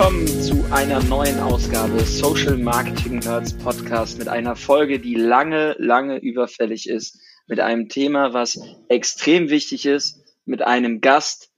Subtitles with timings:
[0.00, 6.16] Willkommen zu einer neuen Ausgabe Social Marketing Nerds Podcast mit einer Folge, die lange, lange
[6.16, 8.58] überfällig ist, mit einem Thema, was
[8.88, 11.50] extrem wichtig ist, mit einem Gast,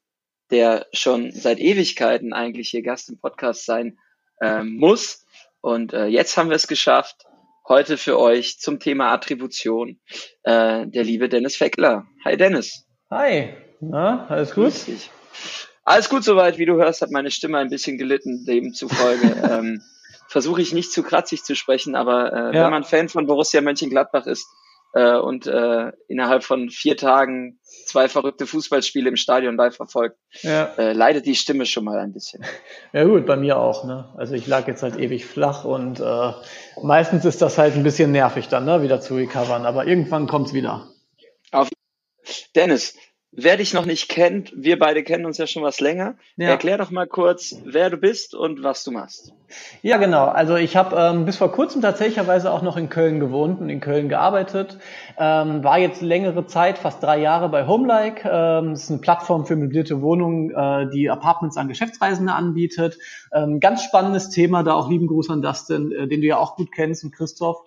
[0.51, 3.97] der schon seit Ewigkeiten eigentlich hier Gast im Podcast sein
[4.41, 5.25] äh, muss.
[5.61, 7.25] Und äh, jetzt haben wir es geschafft.
[7.69, 10.01] Heute für euch zum Thema Attribution
[10.43, 12.09] äh, der liebe Dennis Feckler.
[12.25, 12.89] Hi Dennis.
[13.09, 14.73] Hi, na, alles gut?
[15.85, 19.37] Alles gut soweit, wie du hörst, hat meine Stimme ein bisschen gelitten, demzufolge.
[19.51, 19.83] ähm,
[20.29, 22.65] Versuche ich nicht zu kratzig zu sprechen, aber äh, ja.
[22.65, 24.47] wenn man Fan von Borussia Mönchengladbach ist
[24.95, 30.73] äh, und äh, innerhalb von vier Tagen zwei verrückte Fußballspiele im Stadion live verfolgt, ja.
[30.79, 32.45] äh, leidet die Stimme schon mal ein bisschen.
[32.95, 33.85] Ja gut, bei mir auch.
[33.85, 34.13] Ne?
[34.17, 36.33] Also ich lag jetzt halt ewig flach und äh,
[36.83, 38.83] meistens ist das halt ein bisschen nervig dann, ne?
[38.83, 40.89] wieder zu recovern, aber irgendwann kommt's wieder.
[41.51, 41.71] Auf
[42.55, 42.95] Dennis,
[43.35, 46.17] Wer dich noch nicht kennt, wir beide kennen uns ja schon was länger.
[46.37, 46.51] Ja.
[46.51, 49.33] Erklär doch mal kurz, wer du bist und was du machst.
[49.81, 50.27] Ja, genau.
[50.27, 53.81] Also ich habe ähm, bis vor kurzem tatsächlicherweise auch noch in Köln gewohnt und in
[53.81, 54.79] Köln gearbeitet.
[55.19, 58.29] Ähm, war jetzt längere Zeit, fast drei Jahre bei Homelike.
[58.31, 62.99] Ähm, das ist eine Plattform für möblierte Wohnungen, äh, die Apartments an Geschäftsreisende anbietet.
[63.33, 66.57] Ähm, ganz spannendes Thema, da auch lieben Gruß an Dustin, äh, den du ja auch
[66.57, 67.65] gut kennst und Christoph.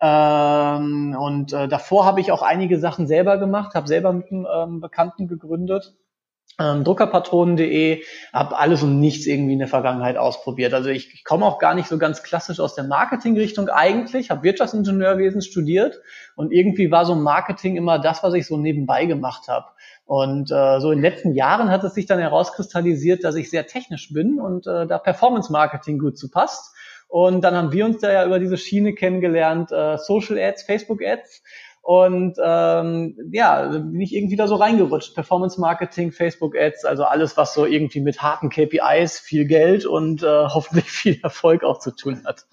[0.00, 4.46] Ähm, und äh, davor habe ich auch einige Sachen selber gemacht, habe selber mit einem
[4.52, 5.94] ähm, Bekannten gegründet.
[6.58, 8.02] Ähm, Druckerpatronen.de,
[8.32, 10.72] habe alles und nichts irgendwie in der Vergangenheit ausprobiert.
[10.72, 14.42] Also ich, ich komme auch gar nicht so ganz klassisch aus der Marketingrichtung eigentlich, habe
[14.42, 16.00] Wirtschaftsingenieurwesen studiert
[16.34, 19.66] und irgendwie war so Marketing immer das, was ich so nebenbei gemacht habe.
[20.06, 23.66] Und äh, so in den letzten Jahren hat es sich dann herauskristallisiert, dass ich sehr
[23.66, 26.74] technisch bin und äh, da Performance Marketing gut zu passt.
[27.08, 31.02] Und dann haben wir uns da ja über diese Schiene kennengelernt, äh, Social Ads, Facebook
[31.02, 31.42] Ads.
[31.82, 35.14] Und ähm, ja, bin ich irgendwie da so reingerutscht.
[35.14, 40.22] Performance Marketing, Facebook Ads, also alles, was so irgendwie mit harten KPIs, viel Geld und
[40.22, 42.46] äh, hoffentlich viel Erfolg auch zu tun hat.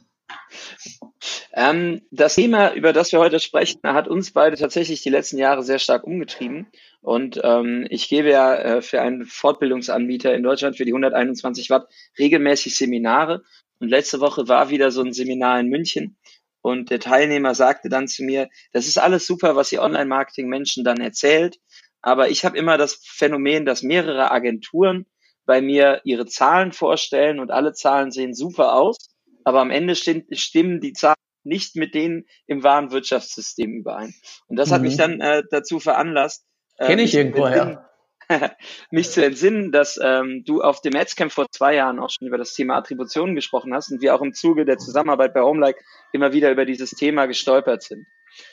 [1.56, 5.64] Ähm, das Thema, über das wir heute sprechen, hat uns beide tatsächlich die letzten Jahre
[5.64, 6.68] sehr stark umgetrieben.
[7.02, 11.88] Und ähm, ich gebe ja äh, für einen Fortbildungsanbieter in Deutschland für die 121 Watt
[12.18, 13.44] regelmäßig Seminare.
[13.84, 16.16] Und letzte Woche war wieder so ein Seminar in München.
[16.62, 21.02] Und der Teilnehmer sagte dann zu mir, das ist alles super, was ihr Online-Marketing-Menschen dann
[21.02, 21.60] erzählt.
[22.02, 25.06] Aber ich habe immer das Phänomen, dass mehrere Agenturen
[25.46, 28.96] bei mir ihre Zahlen vorstellen und alle Zahlen sehen super aus.
[29.44, 34.14] Aber am Ende stimmen die Zahlen nicht mit denen im wahren Wirtschaftssystem überein.
[34.48, 34.74] Und das mhm.
[34.76, 35.00] hat mich mhm.
[35.00, 36.46] dann äh, dazu veranlasst.
[36.78, 37.86] Äh, Kenne ich irgendwo, ja.
[38.92, 42.38] mich zu entsinnen, dass ähm, du auf dem Adscamp vor zwei Jahren auch schon über
[42.38, 45.80] das Thema Attributionen gesprochen hast und wir auch im Zuge der Zusammenarbeit bei Homelike
[46.12, 48.06] immer wieder über dieses Thema gestolpert sind.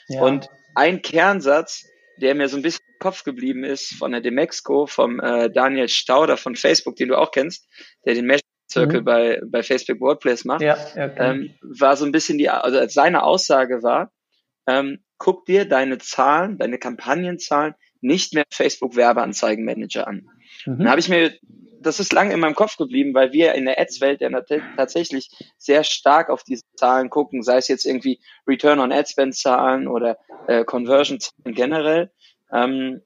[0.07, 0.21] Ja.
[0.21, 1.85] Und ein Kernsatz,
[2.17, 5.89] der mir so ein bisschen im Kopf geblieben ist von der Demexco, vom äh, Daniel
[5.89, 7.67] Stauder von Facebook, den du auch kennst,
[8.05, 9.05] der den Mesh Circle mhm.
[9.05, 13.23] bei, bei Facebook WordPress macht, ja, ja, ähm, war so ein bisschen die, also seine
[13.23, 14.11] Aussage war,
[14.65, 20.29] ähm, guck dir deine Zahlen, deine Kampagnenzahlen nicht mehr Facebook Werbeanzeigenmanager an.
[20.65, 20.79] Mhm.
[20.79, 21.33] Dann habe ich mir,
[21.79, 24.29] das ist lange in meinem Kopf geblieben, weil wir in der Ads-Welt ja
[24.75, 29.35] tatsächlich sehr stark auf diese Zahlen gucken, sei es jetzt irgendwie Return on Ad Spend
[29.35, 30.17] Zahlen oder
[30.47, 32.11] äh, Conversion Zahlen generell.
[32.51, 33.01] Ähm,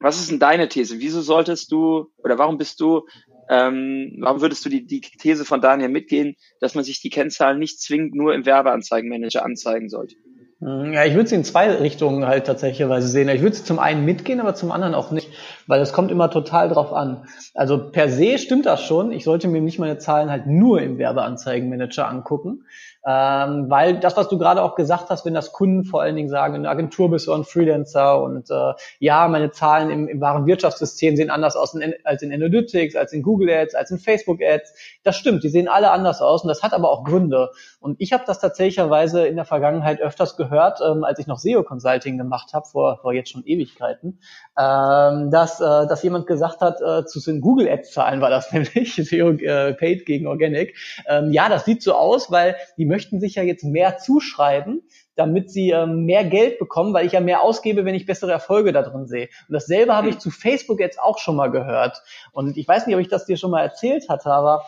[0.00, 0.98] was ist denn deine These?
[0.98, 3.06] Wieso solltest du oder warum bist du,
[3.50, 7.58] ähm, warum würdest du die, die These von Daniel mitgehen, dass man sich die Kennzahlen
[7.58, 10.16] nicht zwingend nur im Werbeanzeigenmanager anzeigen sollte?
[10.60, 13.28] Hm, ja, ich würde sie in zwei Richtungen halt tatsächlich sehen.
[13.30, 15.30] Ich würde sie zum einen mitgehen, aber zum anderen auch nicht,
[15.66, 17.26] weil es kommt immer total drauf an.
[17.54, 19.10] Also per se stimmt das schon.
[19.10, 22.64] Ich sollte mir nicht meine Zahlen halt nur im Werbeanzeigenmanager angucken.
[23.06, 26.28] Ähm, weil das, was du gerade auch gesagt hast, wenn das Kunden vor allen Dingen
[26.28, 30.20] sagen, in der Agentur bist du ein Freelancer und äh, ja, meine Zahlen im, im
[30.20, 33.98] wahren Wirtschaftssystem sehen anders aus in, als in Analytics, als in Google Ads, als in
[33.98, 34.74] Facebook Ads.
[35.02, 37.50] Das stimmt, die sehen alle anders aus und das hat aber auch Gründe.
[37.80, 41.62] Und ich habe das tatsächlicherweise in der Vergangenheit öfters gehört, ähm, als ich noch SEO
[41.62, 44.20] Consulting gemacht habe, vor, vor jetzt schon Ewigkeiten,
[44.58, 48.52] ähm, dass, äh, dass jemand gesagt hat, äh, zu den Google Ads Zahlen war das
[48.52, 50.76] nämlich, SEO äh, Paid gegen Organic.
[51.08, 54.82] Ähm, ja, das sieht so aus, weil die möchten sich ja jetzt mehr zuschreiben,
[55.14, 58.72] damit sie ähm, mehr Geld bekommen, weil ich ja mehr ausgebe, wenn ich bessere Erfolge
[58.72, 59.28] da drin sehe.
[59.48, 62.02] Und dasselbe habe ich zu Facebook jetzt auch schon mal gehört.
[62.32, 64.64] Und ich weiß nicht, ob ich das dir schon mal erzählt hatte, aber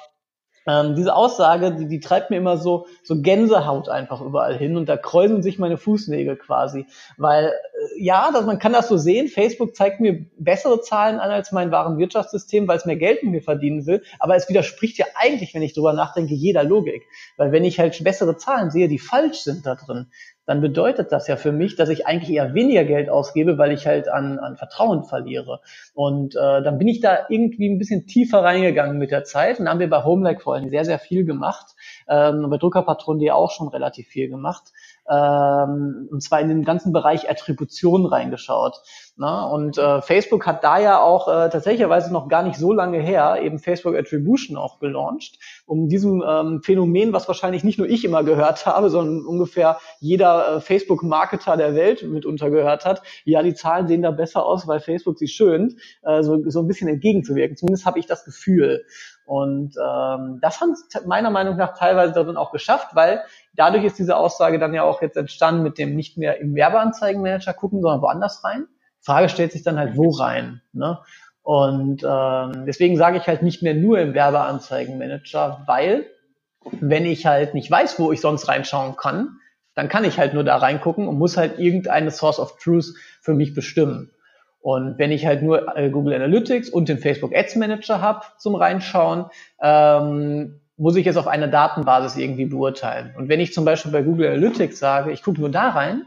[0.67, 4.89] ähm, diese Aussage, die, die treibt mir immer so, so Gänsehaut einfach überall hin und
[4.89, 6.87] da kräuseln sich meine Fußnägel quasi.
[7.17, 11.31] Weil, äh, ja, das, man kann das so sehen, Facebook zeigt mir bessere Zahlen an
[11.31, 14.99] als mein wahren Wirtschaftssystem, weil es mehr Geld mit mir verdienen will, aber es widerspricht
[14.99, 17.03] ja eigentlich, wenn ich drüber nachdenke, jeder Logik.
[17.37, 20.07] Weil wenn ich halt bessere Zahlen sehe, die falsch sind da drin,
[20.53, 23.87] dann bedeutet das ja für mich, dass ich eigentlich eher weniger Geld ausgebe, weil ich
[23.87, 25.61] halt an, an Vertrauen verliere.
[25.95, 29.67] Und äh, dann bin ich da irgendwie ein bisschen tiefer reingegangen mit der Zeit und
[29.67, 31.75] haben wir bei Homelike vor allem sehr, sehr viel gemacht.
[32.07, 34.75] Ähm, bei Druckerpatron.de auch schon relativ viel gemacht
[35.11, 38.81] ähm, und zwar in den ganzen Bereich Attribution reingeschaut.
[39.17, 39.49] Ne?
[39.49, 43.39] Und äh, Facebook hat da ja auch äh, tatsächlicherweise noch gar nicht so lange her
[43.43, 48.25] eben Facebook Attribution auch gelauncht, um diesem ähm, Phänomen, was wahrscheinlich nicht nur ich immer
[48.25, 53.89] gehört habe, sondern ungefähr jeder äh, Facebook-Marketer der Welt mitunter gehört hat, ja, die Zahlen
[53.89, 57.57] sehen da besser aus, weil Facebook sie schönt, äh, so, so ein bisschen entgegenzuwirken.
[57.57, 58.85] Zumindest habe ich das Gefühl.
[59.25, 60.75] Und ähm, das haben
[61.07, 63.23] meiner Meinung nach teilweise darin auch geschafft, weil
[63.55, 67.55] dadurch ist diese Aussage dann ja auch jetzt entstanden mit dem nicht mehr im Werbeanzeigenmanager
[67.55, 68.67] gucken, sondern woanders rein.
[69.01, 70.61] Frage stellt sich dann halt, wo rein?
[70.73, 70.99] Ne?
[71.43, 76.07] Und ähm, deswegen sage ich halt nicht mehr nur im Werbeanzeigenmanager, weil
[76.81, 79.39] wenn ich halt nicht weiß, wo ich sonst reinschauen kann,
[79.75, 83.35] dann kann ich halt nur da reingucken und muss halt irgendeine Source of Truth für
[83.35, 84.11] mich bestimmen.
[84.63, 88.55] Und wenn ich halt nur äh, Google Analytics und den Facebook Ads Manager habe zum
[88.55, 89.27] Reinschauen,
[89.61, 93.13] ähm, muss ich es auf einer Datenbasis irgendwie beurteilen.
[93.19, 96.07] Und wenn ich zum Beispiel bei Google Analytics sage, ich gucke nur da rein,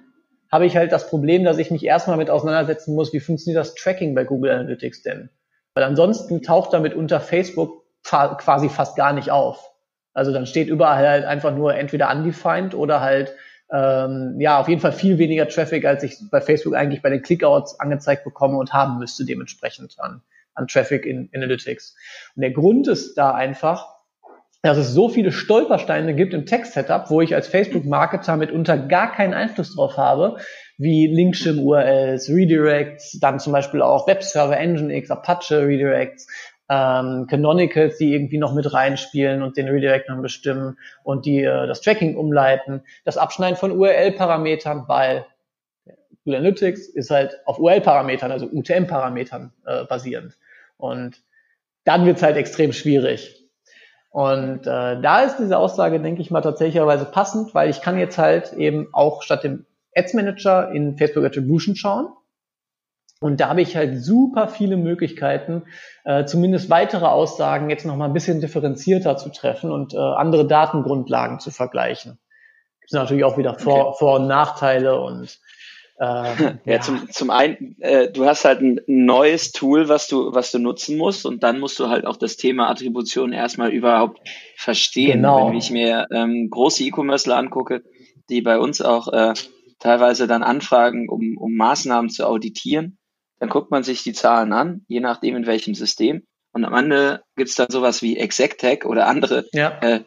[0.51, 3.75] habe ich halt das Problem, dass ich mich erstmal mit auseinandersetzen muss, wie funktioniert das
[3.75, 5.29] Tracking bei Google Analytics denn?
[5.73, 9.71] Weil ansonsten taucht damit unter Facebook quasi fast gar nicht auf.
[10.13, 13.35] Also dann steht überall halt einfach nur entweder undefined oder halt
[13.71, 17.21] ähm, ja, auf jeden Fall viel weniger Traffic, als ich bei Facebook eigentlich bei den
[17.21, 20.21] Clickouts angezeigt bekomme und haben müsste dementsprechend an,
[20.53, 21.95] an Traffic in Analytics.
[22.35, 23.87] Und der Grund ist da einfach,
[24.61, 29.35] dass es so viele Stolpersteine gibt im Text-Setup, wo ich als Facebook-Marketer mitunter gar keinen
[29.35, 30.37] Einfluss drauf habe,
[30.77, 36.27] wie Linkshim-URLs, Redirects, dann zum Beispiel auch Webserver, Nginx, Apache Redirects,
[36.69, 41.67] ähm, Canonicals, die irgendwie noch mit reinspielen und den Redirect dann bestimmen und die äh,
[41.67, 45.25] das Tracking umleiten, das Abschneiden von URL-Parametern, weil
[46.23, 50.37] Google Analytics ist halt auf URL-Parametern, also UTM-Parametern äh, basierend.
[50.77, 51.21] Und
[51.83, 53.43] dann wird's halt extrem schwierig.
[54.09, 58.17] Und äh, da ist diese Aussage, denke ich mal, tatsächlicherweise passend, weil ich kann jetzt
[58.17, 62.07] halt eben auch statt dem Ads Manager in Facebook Attribution schauen
[63.21, 65.63] und da habe ich halt super viele Möglichkeiten,
[66.03, 71.39] äh, zumindest weitere Aussagen jetzt nochmal ein bisschen differenzierter zu treffen und äh, andere Datengrundlagen
[71.39, 72.19] zu vergleichen.
[72.81, 73.97] Gibt es natürlich auch wieder Vor-, okay.
[73.99, 75.39] Vor und Nachteile und
[75.97, 80.33] äh, ja, ja, zum, zum einen, äh, du hast halt ein neues Tool, was du,
[80.33, 84.19] was du nutzen musst und dann musst du halt auch das Thema Attribution erstmal überhaupt
[84.57, 85.21] verstehen.
[85.21, 85.47] Genau.
[85.47, 87.81] Wenn ich mir ähm, große E-Commercer angucke,
[88.29, 89.33] die bei uns auch äh,
[89.79, 92.97] teilweise dann anfragen, um, um Maßnahmen zu auditieren,
[93.39, 96.25] dann guckt man sich die Zahlen an, je nachdem in welchem System.
[96.51, 99.77] Und am Ende gibt's dann sowas wie ExecTech oder andere ja.
[99.81, 100.03] äh,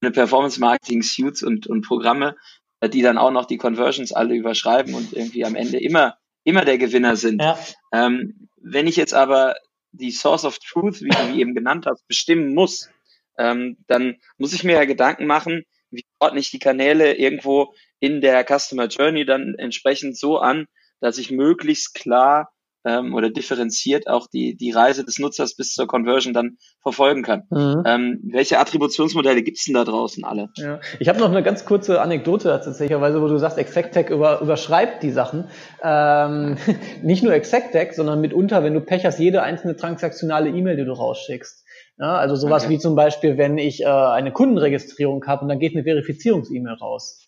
[0.00, 2.36] Performance Marketing Suits und, und Programme,
[2.80, 6.64] äh, die dann auch noch die Conversions alle überschreiben und irgendwie am Ende immer, immer
[6.64, 7.42] der Gewinner sind.
[7.42, 7.58] Ja.
[7.92, 9.56] Ähm, wenn ich jetzt aber
[9.90, 12.88] die Source of Truth, wie du eben genannt hast, bestimmen muss,
[13.36, 18.20] ähm, dann muss ich mir ja Gedanken machen, wie ordne ich die Kanäle irgendwo in
[18.20, 20.66] der Customer Journey dann entsprechend so an,
[21.00, 22.52] dass ich möglichst klar
[22.88, 27.42] ähm, oder differenziert auch die, die Reise des Nutzers bis zur Conversion dann verfolgen kann.
[27.50, 27.82] Mhm.
[27.84, 30.48] Ähm, welche Attributionsmodelle gibt's denn da draußen alle?
[30.56, 30.80] Ja.
[30.98, 35.10] Ich habe noch eine ganz kurze Anekdote tatsächlicherweise, wo du sagst, ExactTech über, überschreibt die
[35.10, 35.44] Sachen.
[35.82, 36.56] Ähm,
[37.02, 40.92] nicht nur ExactTech, sondern mitunter, wenn du Pech hast, jede einzelne transaktionale E-Mail, die du
[40.92, 41.64] rausschickst.
[41.98, 42.74] Ja, also sowas okay.
[42.74, 47.27] wie zum Beispiel, wenn ich äh, eine Kundenregistrierung habe und dann geht eine Verifizierungs-E-Mail raus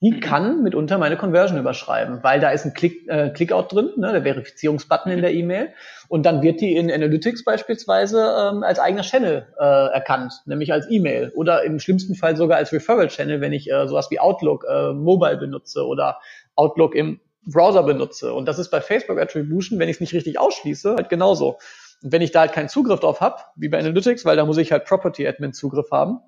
[0.00, 0.20] die mhm.
[0.20, 4.22] kann mitunter meine Conversion überschreiben, weil da ist ein Click, äh, Clickout drin, ne, der
[4.22, 5.72] Verifizierungsbutton in der E-Mail.
[6.08, 10.88] Und dann wird die in Analytics beispielsweise ähm, als eigener Channel äh, erkannt, nämlich als
[10.88, 14.92] E-Mail oder im schlimmsten Fall sogar als Referral-Channel, wenn ich äh, sowas wie Outlook äh,
[14.92, 16.18] Mobile benutze oder
[16.54, 18.32] Outlook im Browser benutze.
[18.32, 21.58] Und das ist bei Facebook Attribution, wenn ich es nicht richtig ausschließe, halt genauso.
[22.02, 24.58] Und wenn ich da halt keinen Zugriff drauf habe, wie bei Analytics, weil da muss
[24.58, 26.20] ich halt Property Admin Zugriff haben,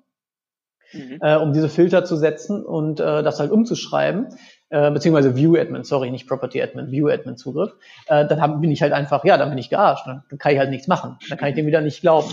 [0.93, 1.19] mhm.
[1.21, 4.27] äh, um diese Filter zu setzen und äh, das halt umzuschreiben,
[4.69, 7.71] äh, beziehungsweise View Admin, sorry, nicht Property Admin, View Admin Zugriff,
[8.07, 10.59] äh, dann hab, bin ich halt einfach, ja, dann bin ich gearscht, dann, kann ich
[10.59, 12.31] halt nichts machen, dann kann ich dem wieder nicht glauben.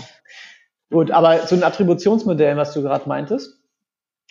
[0.89, 3.59] Gut, aber zu den Attributionsmodellen, was du gerade meintest,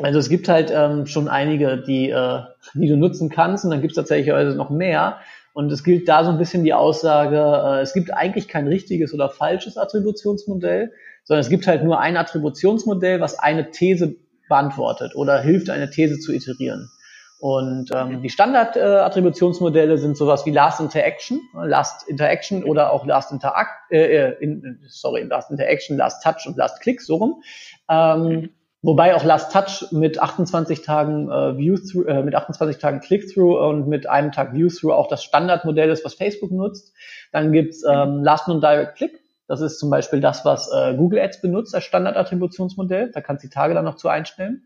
[0.00, 2.40] also es gibt halt ähm, schon einige, die, äh,
[2.74, 5.18] die du nutzen kannst und dann gibt es tatsächlich also noch mehr.
[5.54, 9.12] Und es gilt da so ein bisschen die Aussage, äh, es gibt eigentlich kein richtiges
[9.12, 10.92] oder falsches Attributionsmodell,
[11.28, 14.16] sondern es gibt halt nur ein Attributionsmodell, was eine These
[14.48, 16.90] beantwortet oder hilft, eine These zu iterieren.
[17.38, 23.30] Und ähm, die Standard-Attributionsmodelle äh, sind sowas wie Last Interaction, Last Interaction oder auch Last
[23.30, 27.42] Interact, äh, äh in, sorry, Last Interaction, Last Touch und Last Click, so rum.
[27.88, 33.58] Ähm, Wobei auch Last Touch mit 28 Tagen äh, View-Through, äh, mit 28 Tagen Click-Through
[33.58, 36.92] und mit einem Tag View-Through auch das Standardmodell ist, was Facebook nutzt.
[37.32, 39.20] Dann gibt's ähm, Last Non-Direct Click.
[39.48, 43.10] Das ist zum Beispiel das, was äh, Google Ads benutzt als Standardattributionsmodell.
[43.12, 44.64] Da kannst du die Tage dann noch zu einstellen.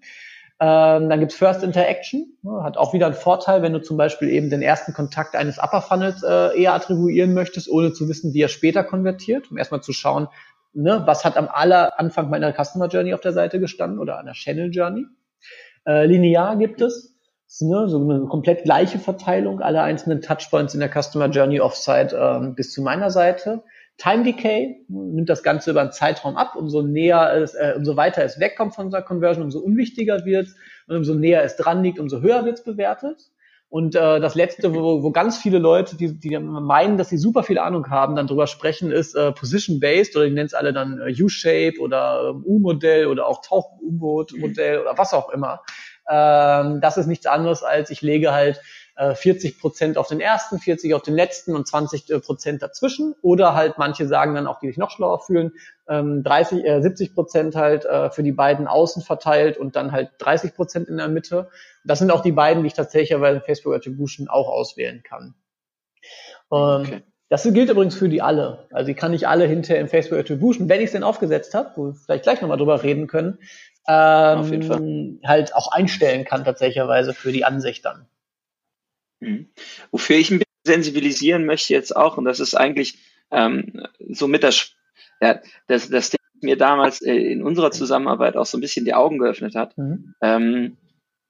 [0.60, 2.36] Ähm, dann gibt's First Interaction.
[2.42, 5.58] Ne, hat auch wieder einen Vorteil, wenn du zum Beispiel eben den ersten Kontakt eines
[5.58, 9.80] Upper Funnels äh, eher attribuieren möchtest, ohne zu wissen, wie er später konvertiert, um erstmal
[9.80, 10.28] zu schauen,
[10.72, 14.32] ne, was hat am aller Anfang meiner Customer Journey auf der Seite gestanden oder einer
[14.32, 15.06] Channel Journey.
[15.86, 17.16] Äh, linear gibt es,
[17.60, 22.54] ne, so eine komplett gleiche Verteilung aller einzelnen Touchpoints in der Customer Journey Offsite ähm,
[22.54, 23.62] bis zu meiner Seite.
[23.98, 28.24] Time Decay nimmt das Ganze über einen Zeitraum ab, umso näher es, äh, umso weiter
[28.24, 30.48] es wegkommt von unserer Conversion, umso unwichtiger wird
[30.88, 33.30] und umso näher es dran liegt, umso höher wird es bewertet.
[33.68, 37.42] Und äh, das letzte, wo, wo ganz viele Leute, die, die meinen, dass sie super
[37.42, 41.00] viel Ahnung haben, dann drüber sprechen, ist äh, Position-Based oder die nennen es alle dann
[41.00, 45.62] äh, U-Shape oder äh, U-Modell oder auch Tauch-U-Boot-Modell oder was auch immer.
[46.06, 48.60] Ähm, das ist nichts anderes als ich lege halt
[48.96, 53.14] 40 äh, Prozent auf den ersten, 40% auf den letzten und 20 äh, Prozent dazwischen.
[53.22, 55.52] Oder halt manche sagen dann auch, die sich noch schlauer fühlen,
[55.86, 60.54] 30, äh, 70 Prozent halt äh, für die beiden Außen verteilt und dann halt 30
[60.54, 61.50] Prozent in der Mitte.
[61.84, 65.34] Das sind auch die beiden, die ich tatsächlich bei Facebook Attribution auch auswählen kann.
[66.52, 67.02] Ähm, okay.
[67.28, 68.68] Das gilt übrigens für die alle.
[68.72, 71.70] Also ich kann nicht alle hinterher in Facebook Attribution, wenn ich es denn aufgesetzt habe,
[71.76, 73.38] wo wir vielleicht gleich nochmal drüber reden können,
[73.88, 78.06] ähm, halt auch einstellen kann tatsächlicherweise für die Ansicht dann.
[79.22, 79.46] Mhm.
[79.90, 82.98] Wofür ich ein bisschen sensibilisieren möchte jetzt auch, und das ist eigentlich
[83.30, 84.72] ähm, so mit das,
[85.20, 88.94] ja, das, das Ding mir damals äh, in unserer Zusammenarbeit auch so ein bisschen die
[88.94, 89.78] Augen geöffnet hat.
[89.78, 90.14] Mhm.
[90.20, 90.76] Ähm,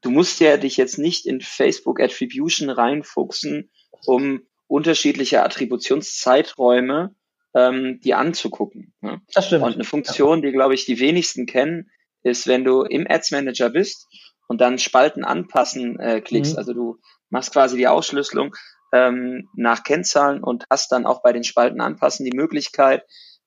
[0.01, 3.71] du musst ja dich jetzt nicht in Facebook Attribution reinfuchsen,
[4.07, 7.15] um unterschiedliche Attributionszeiträume
[7.55, 8.95] ähm, die anzugucken.
[9.03, 9.21] Ne?
[9.35, 9.65] Das stimmt.
[9.65, 11.91] Und eine Funktion, die, glaube ich, die wenigsten kennen,
[12.23, 14.09] ist, wenn du im Ads Manager bist
[14.49, 16.53] und dann Spalten anpassen äh, klickst.
[16.53, 16.59] Mhm.
[16.59, 16.99] Also du
[17.33, 18.55] machst quasi die Ausschlüsselung
[18.93, 23.05] ähm, nach Kennzahlen und hast dann auch bei den Spalten anpassen die Möglichkeit,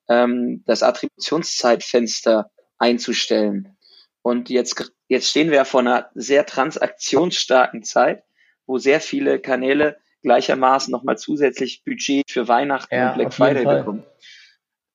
[0.08, 3.76] ähm, das Attributionszeitfenster einzustellen.
[4.22, 8.24] Und jetzt, jetzt stehen wir vor einer sehr transaktionsstarken Zeit,
[8.66, 14.04] wo sehr viele Kanäle gleichermaßen nochmal zusätzlich Budget für Weihnachten ja, und Black Friday bekommen.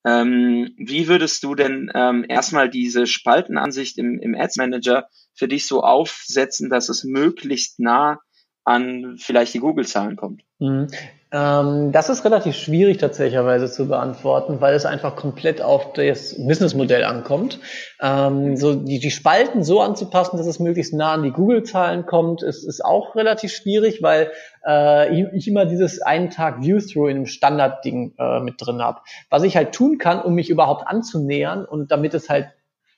[0.06, 5.68] Ähm, wie würdest du denn ähm, erstmal diese Spaltenansicht im, im Ads Manager für dich
[5.68, 8.20] so aufsetzen, dass es möglichst nah
[8.64, 10.44] an vielleicht die Google-Zahlen kommt?
[10.60, 10.88] Mhm.
[11.34, 17.06] Ähm, das ist relativ schwierig tatsächlicherweise zu beantworten, weil es einfach komplett auf das Businessmodell
[17.06, 17.60] ankommt.
[18.02, 22.44] Ähm, so die, die Spalten so anzupassen, dass es möglichst nah an die Google-Zahlen kommt,
[22.44, 24.32] ist, ist auch relativ schwierig, weil
[24.68, 29.00] äh, ich, immer dieses einen Tag View-Through in einem Standard-Ding äh, mit drin habe.
[29.30, 32.50] Was ich halt tun kann, um mich überhaupt anzunähern und damit es halt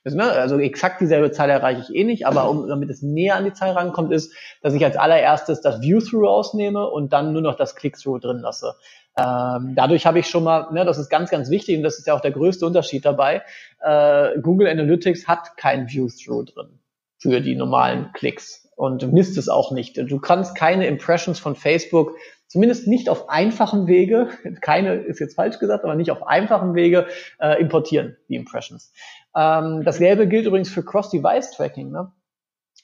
[0.06, 3.44] Ne, also exakt dieselbe Zahl erreiche ich eh nicht, aber um, damit es näher an
[3.46, 7.56] die Zahl rankommt, ist, dass ich als allererstes das View-Through rausnehme und dann nur noch
[7.56, 8.74] das Click-Through drin lasse.
[9.16, 12.06] Ähm, dadurch habe ich schon mal, ne, das ist ganz, ganz wichtig und das ist
[12.06, 13.42] ja auch der größte Unterschied dabei,
[13.80, 16.78] äh, Google Analytics hat kein View-Through drin
[17.16, 19.96] für die normalen Klicks und misst es auch nicht.
[19.96, 22.12] Du kannst keine Impressions von Facebook
[22.54, 24.28] zumindest nicht auf einfachen Wege,
[24.60, 27.06] keine ist jetzt falsch gesagt, aber nicht auf einfachen Wege
[27.40, 28.92] äh, importieren, die Impressions.
[29.36, 31.90] Ähm, das Gelbe gilt übrigens für Cross-Device-Tracking.
[31.90, 32.12] Ne?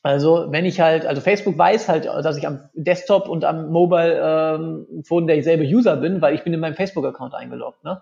[0.03, 4.21] Also wenn ich halt, also Facebook weiß halt, dass ich am Desktop und am Mobile
[4.23, 7.85] ähm, Phone derselbe User bin, weil ich bin in meinem Facebook-Account eingeloggt.
[7.85, 8.01] Ne?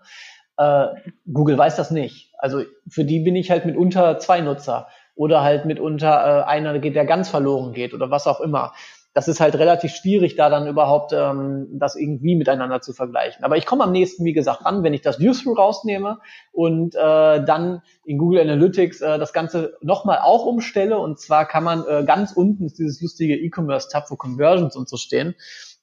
[0.59, 0.89] Äh,
[1.33, 2.33] Google weiß das nicht.
[2.39, 7.05] Also für die bin ich halt mitunter zwei Nutzer oder halt mitunter äh, einer, der
[7.05, 8.73] ganz verloren geht oder was auch immer
[9.15, 13.45] das ist halt relativ schwierig, da dann überhaupt ähm, das irgendwie miteinander zu vergleichen.
[13.45, 16.19] Aber ich komme am nächsten, wie gesagt, an, wenn ich das View-Through rausnehme
[16.53, 20.99] und äh, dann in Google Analytics äh, das Ganze nochmal auch umstelle.
[20.99, 24.97] Und zwar kann man äh, ganz unten ist dieses lustige E-Commerce-Tab, wo Conversions und so
[24.97, 25.35] stehen.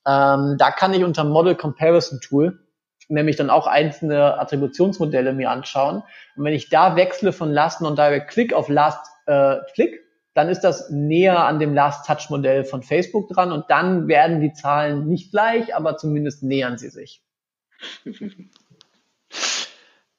[0.07, 2.59] Ähm, da kann ich unter Model Comparison Tool
[3.07, 6.03] nämlich dann auch einzelne Attributionsmodelle mir anschauen.
[6.35, 10.04] Und wenn ich da wechsle von Last Non-Direct Click auf Last äh, Click,
[10.35, 15.07] dann ist das näher an dem Last-Touch-Modell von Facebook dran und dann werden die Zahlen
[15.07, 17.23] nicht gleich, aber zumindest nähern sie sich.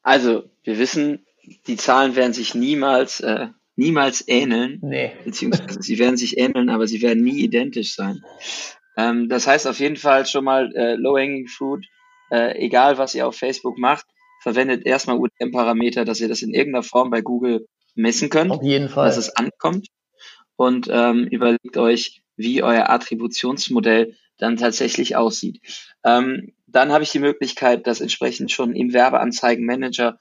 [0.02, 1.26] Also, wir wissen,
[1.66, 4.78] die Zahlen werden sich niemals, äh, niemals ähneln.
[4.80, 5.16] Nee.
[5.24, 8.22] Beziehungsweise sie werden sich ähneln, aber sie werden nie identisch sein.
[8.96, 11.84] Ähm, das heißt auf jeden Fall schon mal äh, Low-Hanging Fruit,
[12.30, 14.06] äh, egal was ihr auf Facebook macht,
[14.42, 18.52] verwendet erstmal UTM-Parameter, dass ihr das in irgendeiner Form bei Google messen könnt.
[18.52, 19.08] Auf jeden Fall.
[19.08, 19.88] Dass es ankommt
[20.56, 25.60] und ähm, überlegt euch, wie euer Attributionsmodell dann tatsächlich aussieht.
[26.04, 30.18] Ähm, dann habe ich die Möglichkeit, das entsprechend schon im Werbeanzeigenmanager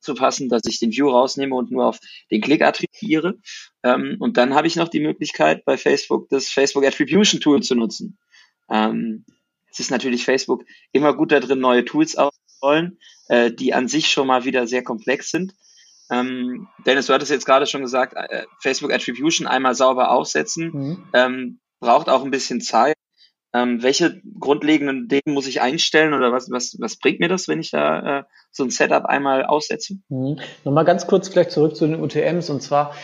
[0.00, 1.98] zu passen, dass ich den View rausnehme und nur auf
[2.30, 3.34] den Klick attribuiere.
[3.82, 7.74] Ähm, und dann habe ich noch die Möglichkeit, bei Facebook das Facebook Attribution Tool zu
[7.74, 8.18] nutzen.
[8.70, 9.24] Ähm,
[9.70, 14.08] es ist natürlich Facebook immer gut da drin, neue Tools auszurollen, äh, die an sich
[14.08, 15.54] schon mal wieder sehr komplex sind.
[16.10, 21.04] Ähm, Dennis, du hattest jetzt gerade schon gesagt, äh, Facebook Attribution einmal sauber aufsetzen, mhm.
[21.12, 22.96] ähm, braucht auch ein bisschen Zeit.
[23.52, 27.58] Ähm, welche grundlegenden Dinge muss ich einstellen oder was, was, was bringt mir das, wenn
[27.58, 29.94] ich da äh, so ein Setup einmal aussetze?
[30.08, 30.38] Mhm.
[30.64, 32.94] Nochmal ganz kurz vielleicht zurück zu den UTMs und zwar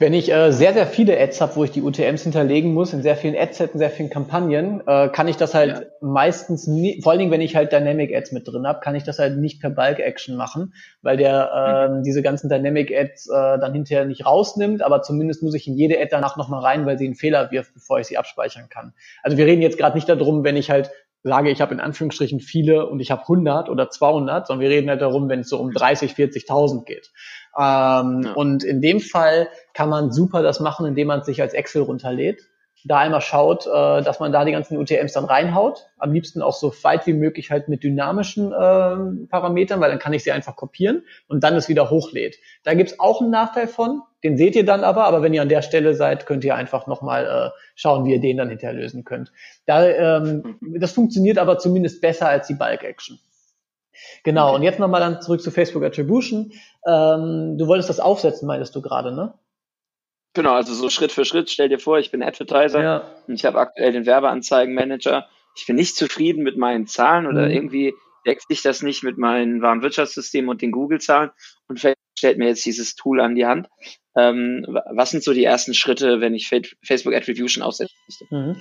[0.00, 3.02] wenn ich äh, sehr, sehr viele Ads habe, wo ich die UTMs hinterlegen muss, in
[3.02, 5.82] sehr vielen Adsets, sehr vielen Kampagnen, äh, kann ich das halt ja.
[6.00, 9.02] meistens, nie, vor allen Dingen, wenn ich halt Dynamic Ads mit drin habe, kann ich
[9.02, 13.58] das halt nicht per Bulk Action machen, weil der äh, diese ganzen Dynamic Ads äh,
[13.58, 16.96] dann hinterher nicht rausnimmt, aber zumindest muss ich in jede Ad danach nochmal rein, weil
[16.96, 18.92] sie einen Fehler wirft, bevor ich sie abspeichern kann.
[19.24, 22.40] Also wir reden jetzt gerade nicht darum, wenn ich halt sage, ich habe in Anführungsstrichen
[22.40, 25.58] viele und ich habe 100 oder 200, sondern wir reden halt darum, wenn es so
[25.58, 27.10] um 30, 40.000 geht.
[27.56, 28.32] Ähm, ja.
[28.34, 32.42] Und in dem Fall kann man super das machen, indem man sich als Excel runterlädt
[32.84, 35.86] da einmal schaut, äh, dass man da die ganzen UTMs dann reinhaut.
[35.98, 40.12] Am liebsten auch so weit wie möglich halt mit dynamischen äh, Parametern, weil dann kann
[40.12, 42.38] ich sie einfach kopieren und dann es wieder hochlädt.
[42.64, 45.48] Da gibt's auch einen Nachteil von, den seht ihr dann aber, aber wenn ihr an
[45.48, 49.04] der Stelle seid, könnt ihr einfach nochmal äh, schauen, wie ihr den dann hinterher lösen
[49.04, 49.32] könnt.
[49.66, 53.18] Da, ähm, das funktioniert aber zumindest besser als die Bulk Action.
[54.24, 56.52] Genau, und jetzt nochmal dann zurück zu Facebook Attribution.
[56.86, 59.34] Ähm, du wolltest das aufsetzen, meintest du gerade, ne?
[60.34, 61.50] Genau, also so Schritt für Schritt.
[61.50, 63.14] Stell dir vor, ich bin Advertiser ja.
[63.26, 65.26] und ich habe aktuell den Werbeanzeigenmanager.
[65.56, 67.50] Ich bin nicht zufrieden mit meinen Zahlen oder mhm.
[67.50, 67.94] irgendwie
[68.26, 71.30] deckt sich das nicht mit meinem Warenwirtschaftssystem und den Google-Zahlen
[71.66, 73.68] und vielleicht stellt mir jetzt dieses Tool an die Hand.
[74.16, 78.34] Ähm, was sind so die ersten Schritte, wenn ich Facebook Attribution aufsetzen möchte?
[78.34, 78.56] Mhm.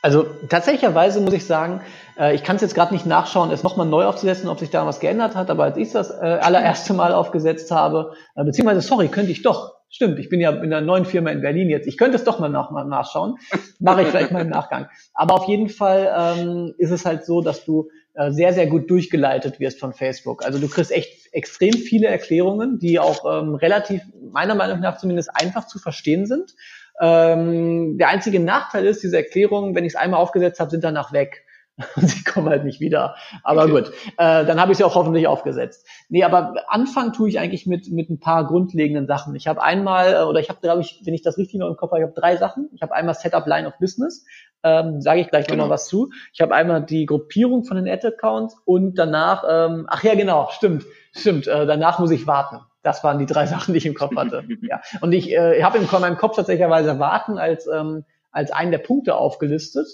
[0.00, 1.80] Also tatsächlicherweise muss ich sagen,
[2.18, 4.86] äh, ich kann es jetzt gerade nicht nachschauen, es nochmal neu aufzusetzen, ob sich da
[4.86, 9.08] was geändert hat, aber als ich das äh, allererste Mal aufgesetzt habe, äh, beziehungsweise, sorry,
[9.08, 11.86] könnte ich doch, Stimmt, ich bin ja in einer neuen Firma in Berlin jetzt.
[11.86, 13.36] Ich könnte es doch mal, nach, mal nachschauen.
[13.80, 14.88] Mache ich vielleicht mal im Nachgang.
[15.14, 18.90] Aber auf jeden Fall ähm, ist es halt so, dass du äh, sehr, sehr gut
[18.90, 20.44] durchgeleitet wirst von Facebook.
[20.44, 25.30] Also du kriegst echt extrem viele Erklärungen, die auch ähm, relativ, meiner Meinung nach zumindest
[25.34, 26.54] einfach zu verstehen sind.
[27.00, 31.12] Ähm, der einzige Nachteil ist, diese Erklärungen, wenn ich es einmal aufgesetzt habe, sind danach
[31.12, 31.44] weg.
[31.96, 33.16] sie kommen halt nicht wieder.
[33.42, 33.70] Aber okay.
[33.70, 35.86] gut, äh, dann habe ich sie auch hoffentlich aufgesetzt.
[36.08, 39.34] Nee, aber anfangen tue ich eigentlich mit, mit ein paar grundlegenden Sachen.
[39.36, 41.76] Ich habe einmal, äh, oder ich habe, glaube ich, wenn ich das richtig noch im
[41.76, 42.68] Kopf habe, ich habe drei Sachen.
[42.74, 44.24] Ich habe einmal Setup Line of Business,
[44.64, 45.64] ähm, sage ich gleich genau.
[45.64, 46.10] nochmal was zu.
[46.32, 50.84] Ich habe einmal die Gruppierung von den Ad-Accounts und danach, ähm, ach ja, genau, stimmt,
[51.12, 52.60] stimmt, äh, danach muss ich warten.
[52.82, 54.44] Das waren die drei Sachen, die ich im Kopf hatte.
[54.62, 54.80] ja.
[55.00, 59.14] Und ich äh, habe in meinem Kopf tatsächlicherweise warten als, ähm, als einen der Punkte
[59.14, 59.86] aufgelistet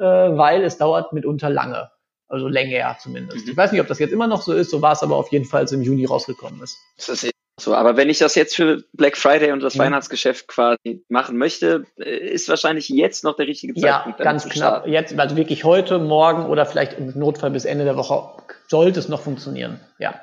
[0.00, 1.90] äh, weil es dauert mitunter lange.
[2.28, 3.44] Also länger zumindest.
[3.44, 3.52] Mhm.
[3.52, 5.32] Ich weiß nicht, ob das jetzt immer noch so ist, so war es aber auf
[5.32, 6.78] jeden Fall, als im Juni rausgekommen ist.
[6.96, 9.80] Das ist so, aber wenn ich das jetzt für Black Friday und das mhm.
[9.80, 14.18] Weihnachtsgeschäft quasi machen möchte, äh, ist wahrscheinlich jetzt noch der richtige Zeitpunkt.
[14.18, 14.86] Ja, ganz knapp.
[14.86, 19.08] Jetzt, also wirklich heute, morgen oder vielleicht im Notfall bis Ende der Woche sollte es
[19.08, 19.80] noch funktionieren.
[19.98, 20.14] Ja.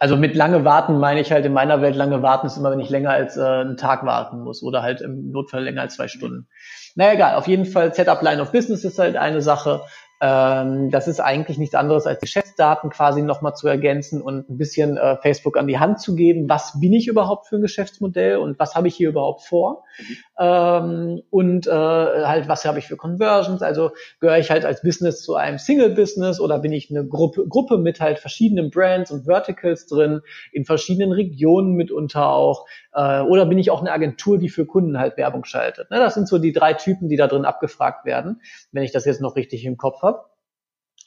[0.00, 2.80] Also mit lange warten meine ich halt in meiner Welt lange warten ist immer, wenn
[2.80, 6.08] ich länger als äh, einen Tag warten muss oder halt im Notfall länger als zwei
[6.08, 6.48] Stunden.
[6.94, 7.34] Naja, egal.
[7.34, 9.82] Auf jeden Fall Setup Line of Business ist halt eine Sache.
[10.22, 14.98] Ähm, das ist eigentlich nichts anderes als Geschäftsdaten quasi nochmal zu ergänzen und ein bisschen
[14.98, 16.46] äh, Facebook an die Hand zu geben.
[16.48, 19.84] Was bin ich überhaupt für ein Geschäftsmodell und was habe ich hier überhaupt vor?
[19.98, 20.16] Mhm.
[20.38, 23.62] Ähm, und äh, halt, was habe ich für Conversions?
[23.62, 27.78] Also gehöre ich halt als Business zu einem Single-Business oder bin ich eine Gruppe, Gruppe
[27.78, 30.20] mit halt verschiedenen Brands und Verticals drin,
[30.52, 32.66] in verschiedenen Regionen mitunter auch?
[32.92, 35.90] Äh, oder bin ich auch eine Agentur, die für Kunden halt Werbung schaltet?
[35.90, 38.40] Ne, das sind so die drei Typen, die da drin abgefragt werden,
[38.72, 40.24] wenn ich das jetzt noch richtig im Kopf habe.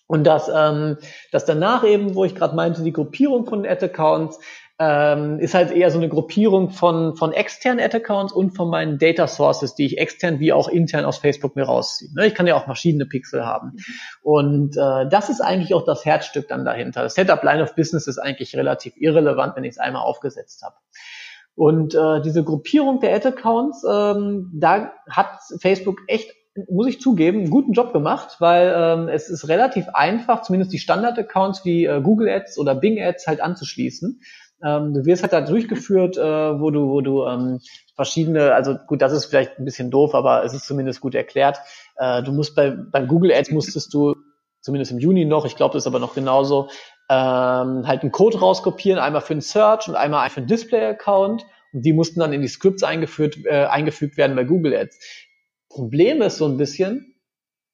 [0.07, 0.97] Und das, ähm,
[1.31, 4.39] das danach eben, wo ich gerade meinte, die Gruppierung von Ad-Accounts,
[4.79, 9.27] ähm, ist halt eher so eine Gruppierung von, von externen Ad-Accounts und von meinen Data
[9.27, 12.11] Sources, die ich extern wie auch intern aus Facebook mir rausziehe.
[12.15, 12.27] Ne?
[12.27, 13.73] Ich kann ja auch verschiedene Pixel haben.
[14.23, 17.03] Und äh, das ist eigentlich auch das Herzstück dann dahinter.
[17.03, 20.75] Das Setup Line of Business ist eigentlich relativ irrelevant, wenn ich es einmal aufgesetzt habe.
[21.55, 26.31] Und äh, diese Gruppierung der Ad-Accounts, ähm, da hat Facebook echt
[26.69, 30.77] muss ich zugeben, einen guten Job gemacht, weil ähm, es ist relativ einfach, zumindest die
[30.77, 34.21] Standard-Accounts wie äh, Google Ads oder Bing Ads halt anzuschließen.
[34.63, 37.59] Ähm, du wirst halt da durchgeführt, äh, wo du, wo du ähm,
[37.95, 41.57] verschiedene, also gut, das ist vielleicht ein bisschen doof, aber es ist zumindest gut erklärt.
[41.97, 44.15] Äh, du musst bei, beim Google Ads musstest du,
[44.61, 46.69] zumindest im Juni noch, ich glaube, das ist aber noch genauso,
[47.09, 51.45] ähm, halt einen Code rauskopieren, einmal für den Search und einmal für den Display-Account.
[51.73, 54.99] Und die mussten dann in die Scripts eingeführt, äh, eingefügt werden bei Google Ads.
[55.69, 57.15] Problem ist so ein bisschen,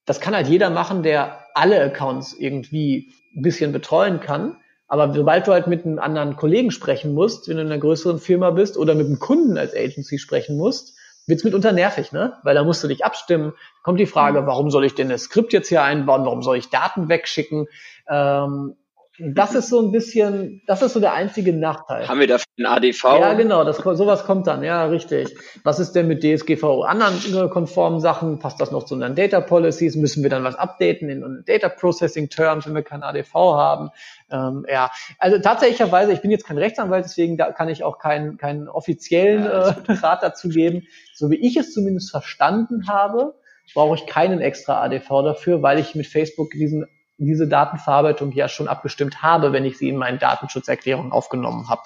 [0.06, 4.58] das kann halt jeder machen, der alle Accounts irgendwie ein bisschen betreuen kann.
[4.88, 8.20] Aber sobald du halt mit einem anderen Kollegen sprechen musst, wenn du in einer größeren
[8.20, 12.34] Firma bist oder mit einem Kunden als Agency sprechen musst, wird's mitunter nervig, ne?
[12.42, 13.54] Weil da musst du dich abstimmen.
[13.84, 16.26] Kommt die Frage, warum soll ich denn das Skript jetzt hier einbauen?
[16.26, 17.68] Warum soll ich Daten wegschicken?
[18.10, 18.76] Ähm,
[19.20, 22.08] das ist so ein bisschen, das ist so der einzige Nachteil.
[22.08, 23.04] Haben wir dafür ein ADV?
[23.04, 25.36] Ja, genau, das, sowas kommt dann, ja, richtig.
[25.64, 28.40] Was ist denn mit DSGVO anderen konformen Sachen?
[28.40, 29.96] Passt das noch zu unseren Data Policies?
[29.96, 33.90] Müssen wir dann was updaten in unseren Data Processing Terms, wenn wir kein ADV haben?
[34.32, 38.38] Ähm, ja, also tatsächlicherweise, ich bin jetzt kein Rechtsanwalt, deswegen da kann ich auch keinen,
[38.38, 40.84] keinen offiziellen ja, äh, Rat dazu geben.
[41.14, 43.36] So wie ich es zumindest verstanden habe,
[43.74, 46.86] brauche ich keinen extra ADV dafür, weil ich mit Facebook diesen
[47.20, 51.84] diese Datenverarbeitung ja schon abgestimmt habe, wenn ich sie in meine Datenschutzerklärung aufgenommen habe.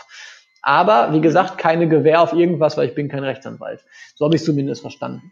[0.61, 3.83] Aber wie gesagt, keine Gewähr auf irgendwas, weil ich bin kein Rechtsanwalt.
[4.15, 5.31] So habe ich zumindest verstanden.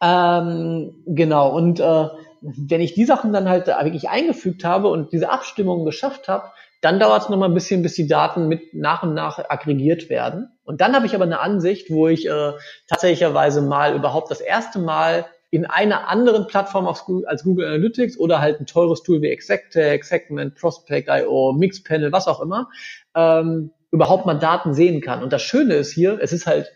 [0.00, 2.08] Ähm, genau, und äh,
[2.40, 6.98] wenn ich die Sachen dann halt wirklich eingefügt habe und diese Abstimmung geschafft habe, dann
[6.98, 10.50] dauert es noch mal ein bisschen, bis die Daten mit nach und nach aggregiert werden.
[10.64, 12.52] Und dann habe ich aber eine Ansicht, wo ich äh,
[12.88, 18.58] tatsächlicherweise mal überhaupt das erste Mal in einer anderen Plattform als Google Analytics oder halt
[18.58, 22.70] ein teures Tool wie Exactech, Segment, Prospect.io, Mixpanel, was auch immer,
[23.14, 25.22] ähm, überhaupt mal Daten sehen kann.
[25.22, 26.72] Und das Schöne ist hier, es ist halt,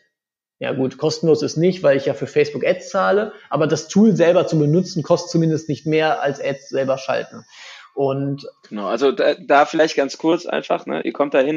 [0.59, 4.15] ja gut, kostenlos ist nicht, weil ich ja für Facebook Ads zahle, aber das Tool
[4.15, 7.47] selber zu benutzen kostet zumindest nicht mehr als Ads selber schalten.
[7.95, 11.57] Und genau, also da, da vielleicht ganz kurz einfach, ne, ihr kommt da hin,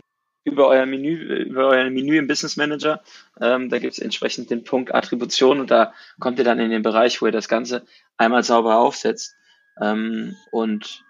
[0.50, 3.02] über euer Menü, über euer Menü im Business Manager.
[3.40, 6.82] Ähm, da gibt es entsprechend den Punkt Attribution und da kommt ihr dann in den
[6.82, 7.86] Bereich, wo ihr das Ganze
[8.18, 9.36] einmal sauber aufsetzt.
[9.82, 11.04] Ähm, und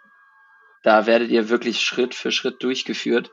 [0.84, 3.32] da werdet ihr wirklich Schritt für Schritt durchgeführt.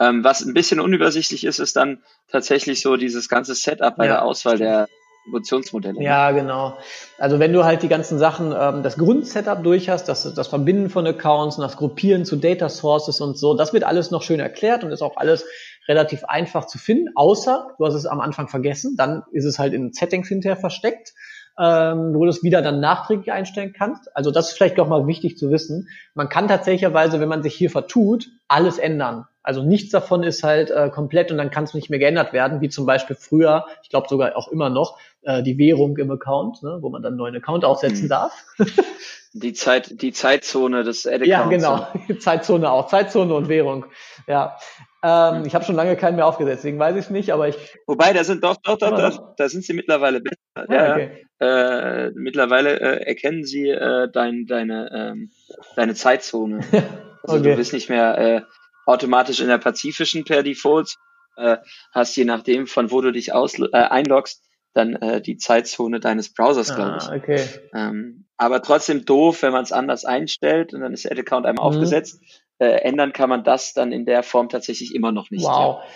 [0.00, 4.14] Ähm, was ein bisschen unübersichtlich ist, ist dann tatsächlich so dieses ganze Setup bei ja.
[4.14, 4.88] der Auswahl der
[5.28, 6.02] Attributionsmodelle.
[6.02, 6.78] Ja, genau.
[7.18, 10.90] Also wenn du halt die ganzen Sachen, ähm, das Grundsetup durch hast, das, das Verbinden
[10.90, 14.84] von Accounts, das Gruppieren zu Data Sources und so, das wird alles noch schön erklärt
[14.84, 15.44] und ist auch alles
[15.86, 19.72] relativ einfach zu finden, außer du hast es am Anfang vergessen, dann ist es halt
[19.72, 21.14] in Settings hinterher versteckt,
[21.58, 24.14] ähm, wo du es wieder dann nachträglich einstellen kannst.
[24.14, 25.88] Also das ist vielleicht doch mal wichtig zu wissen.
[26.14, 29.24] Man kann tatsächlicherweise, wenn man sich hier vertut, alles ändern.
[29.48, 32.60] Also nichts davon ist halt äh, komplett und dann kann es nicht mehr geändert werden,
[32.60, 36.62] wie zum Beispiel früher, ich glaube sogar auch immer noch, äh, die Währung im Account,
[36.62, 38.08] ne, wo man dann einen neuen Account aufsetzen mhm.
[38.10, 38.44] darf.
[39.32, 41.28] die Zeit, die Zeitzone des Ad-Accounts.
[41.30, 41.86] Ja, genau.
[42.20, 42.88] Zeitzone auch.
[42.88, 43.86] Zeitzone und Währung.
[44.26, 44.58] Ja.
[45.02, 47.56] Ähm, ich habe schon lange keinen mehr aufgesetzt, deswegen weiß ich es nicht, aber ich.
[47.86, 50.36] Wobei, da sind doch, doch, doch, doch da sind sie mittlerweile besser.
[50.56, 51.26] Ah, ja, okay.
[51.40, 55.30] äh, mittlerweile äh, erkennen sie äh, dein, deine, ähm,
[55.74, 56.60] deine Zeitzone.
[57.20, 57.50] Also okay.
[57.50, 58.40] du bist nicht mehr äh,
[58.88, 60.96] automatisch in der pazifischen per Default,
[61.36, 61.58] äh,
[61.92, 66.32] hast je nachdem, von wo du dich aus, äh, einloggst, dann äh, die Zeitzone deines
[66.32, 67.08] Browsers, glaube ich.
[67.08, 67.44] Ah, okay.
[67.74, 71.64] Ähm, aber trotzdem doof, wenn man es anders einstellt und dann ist der Ad-Account einmal
[71.64, 71.74] mhm.
[71.74, 72.20] aufgesetzt.
[72.58, 75.44] Äh, ändern kann man das dann in der Form tatsächlich immer noch nicht.
[75.44, 75.82] Wow.
[75.82, 75.88] Ja.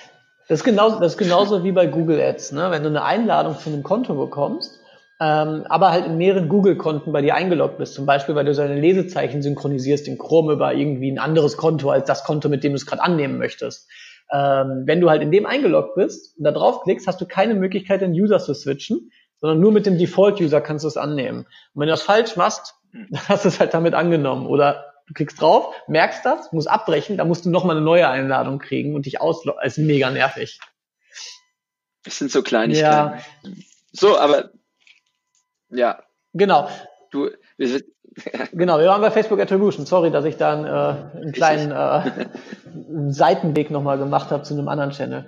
[0.48, 2.52] Das ist, genauso, das ist genauso wie bei Google Ads.
[2.52, 2.70] Ne?
[2.70, 4.80] Wenn du eine Einladung zu einem Konto bekommst,
[5.22, 8.74] ähm, aber halt in mehreren Google-Konten bei dir eingeloggt bist, zum Beispiel, weil du seine
[8.74, 12.76] Lesezeichen synchronisierst in Chrome über irgendwie ein anderes Konto als das Konto, mit dem du
[12.76, 13.88] es gerade annehmen möchtest.
[14.32, 18.00] Ähm, wenn du halt in dem eingeloggt bist und da draufklickst, hast du keine Möglichkeit,
[18.00, 21.40] den User zu switchen, sondern nur mit dem Default-User kannst du es annehmen.
[21.40, 24.48] Und wenn du das falsch machst, dann hast du es halt damit angenommen.
[24.48, 28.58] Oder du klickst drauf, merkst das, musst abbrechen, dann musst du nochmal eine neue Einladung
[28.58, 29.60] kriegen und dich ausloggen.
[29.62, 30.58] Das ist mega nervig.
[32.02, 33.18] Das sind so Kleinigkeiten.
[33.44, 33.52] Ja.
[33.92, 34.50] So, aber
[35.72, 36.02] ja.
[36.34, 36.68] Genau.
[37.10, 37.84] Du, wir sind,
[38.52, 39.86] genau, wir waren bei Facebook Attribution.
[39.86, 44.68] Sorry, dass ich da einen, äh, einen kleinen äh, Seitenweg nochmal gemacht habe zu einem
[44.68, 45.26] anderen Channel.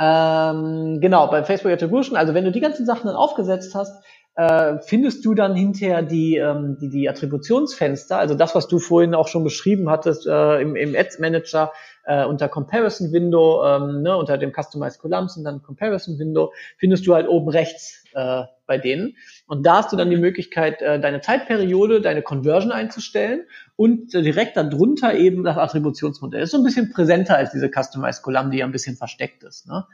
[0.00, 4.02] Ähm, genau, bei Facebook Attribution, also wenn du die ganzen Sachen dann aufgesetzt hast,
[4.34, 9.14] äh, findest du dann hinterher die, ähm, die, die Attributionsfenster, also das, was du vorhin
[9.14, 11.72] auch schon beschrieben hattest äh, im, im Ads Manager
[12.04, 17.06] äh, unter Comparison Window, ähm, ne, unter dem Customized Columns und dann Comparison Window, findest
[17.06, 19.16] du halt oben rechts äh, bei denen.
[19.46, 23.42] Und da hast du dann die Möglichkeit, äh, deine Zeitperiode, deine Conversion einzustellen
[23.76, 26.40] und äh, direkt darunter eben das Attributionsmodell.
[26.40, 29.44] Das ist so ein bisschen präsenter als diese Customized Column, die ja ein bisschen versteckt
[29.44, 29.68] ist.
[29.68, 29.84] Ne?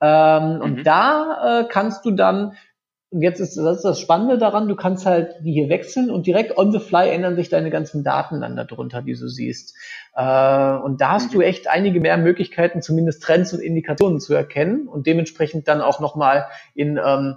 [0.00, 0.60] Ähm, mhm.
[0.60, 2.56] Und da äh, kannst du dann
[3.10, 6.26] und jetzt ist das, ist das Spannende daran, du kannst halt die hier wechseln und
[6.26, 9.76] direkt on the fly ändern sich deine ganzen Daten dann darunter, die du siehst.
[10.14, 14.88] Äh, und da hast du echt einige mehr Möglichkeiten, zumindest Trends und Indikationen zu erkennen
[14.88, 17.36] und dementsprechend dann auch nochmal in, ähm,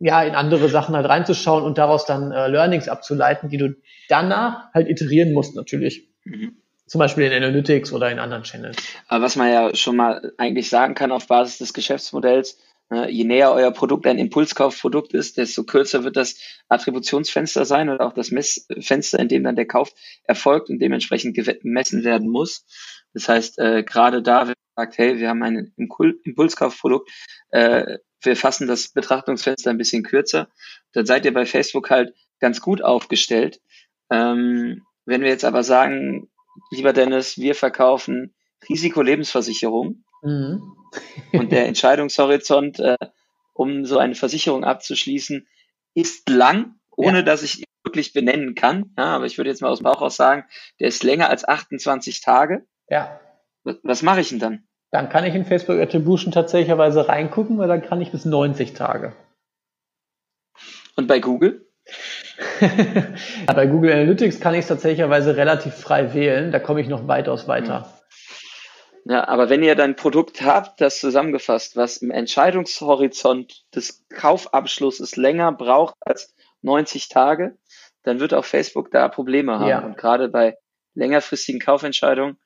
[0.00, 3.74] ja, in andere Sachen halt reinzuschauen und daraus dann äh, Learnings abzuleiten, die du
[4.08, 6.08] danach halt iterieren musst natürlich.
[6.24, 6.56] Mhm.
[6.86, 8.76] Zum Beispiel in Analytics oder in anderen Channels.
[9.08, 12.58] Aber was man ja schon mal eigentlich sagen kann auf Basis des Geschäftsmodells,
[12.90, 18.06] Ne, je näher euer Produkt ein Impulskaufprodukt ist, desto kürzer wird das Attributionsfenster sein oder
[18.06, 19.92] auch das Messfenster, in dem dann der Kauf
[20.24, 22.64] erfolgt und dementsprechend gemessen werden muss.
[23.12, 27.10] Das heißt, äh, gerade da, wenn man sagt, hey, wir haben ein Impulskaufprodukt,
[27.50, 30.48] äh, wir fassen das Betrachtungsfenster ein bisschen kürzer,
[30.92, 33.60] dann seid ihr bei Facebook halt ganz gut aufgestellt.
[34.10, 36.28] Ähm, wenn wir jetzt aber sagen,
[36.70, 38.34] lieber Dennis, wir verkaufen
[38.68, 40.76] Risikolebensversicherung mhm.
[41.32, 42.96] und der Entscheidungshorizont, äh,
[43.54, 45.46] um so eine Versicherung abzuschließen,
[45.94, 47.22] ist lang, ohne ja.
[47.22, 48.92] dass ich ihn wirklich benennen kann.
[48.96, 50.44] Ja, aber ich würde jetzt mal aus dem Bauch aus sagen,
[50.80, 52.66] der ist länger als 28 Tage.
[52.88, 53.20] Ja.
[53.64, 54.67] Was, was mache ich denn dann?
[54.90, 59.14] Dann kann ich in Facebook Attribution tatsächlicherweise reingucken, weil dann kann ich bis 90 Tage.
[60.96, 61.66] Und bei Google?
[62.60, 63.06] ja,
[63.54, 66.52] bei Google Analytics kann ich es tatsächlicherweise relativ frei wählen.
[66.52, 67.92] Da komme ich noch weitaus weiter.
[69.04, 75.16] Ja, aber wenn ihr dann ein Produkt habt, das zusammengefasst, was im Entscheidungshorizont des Kaufabschlusses
[75.16, 77.56] länger braucht als 90 Tage,
[78.02, 79.68] dann wird auch Facebook da Probleme haben.
[79.68, 79.78] Ja.
[79.80, 80.58] Und gerade bei
[80.94, 82.38] längerfristigen Kaufentscheidungen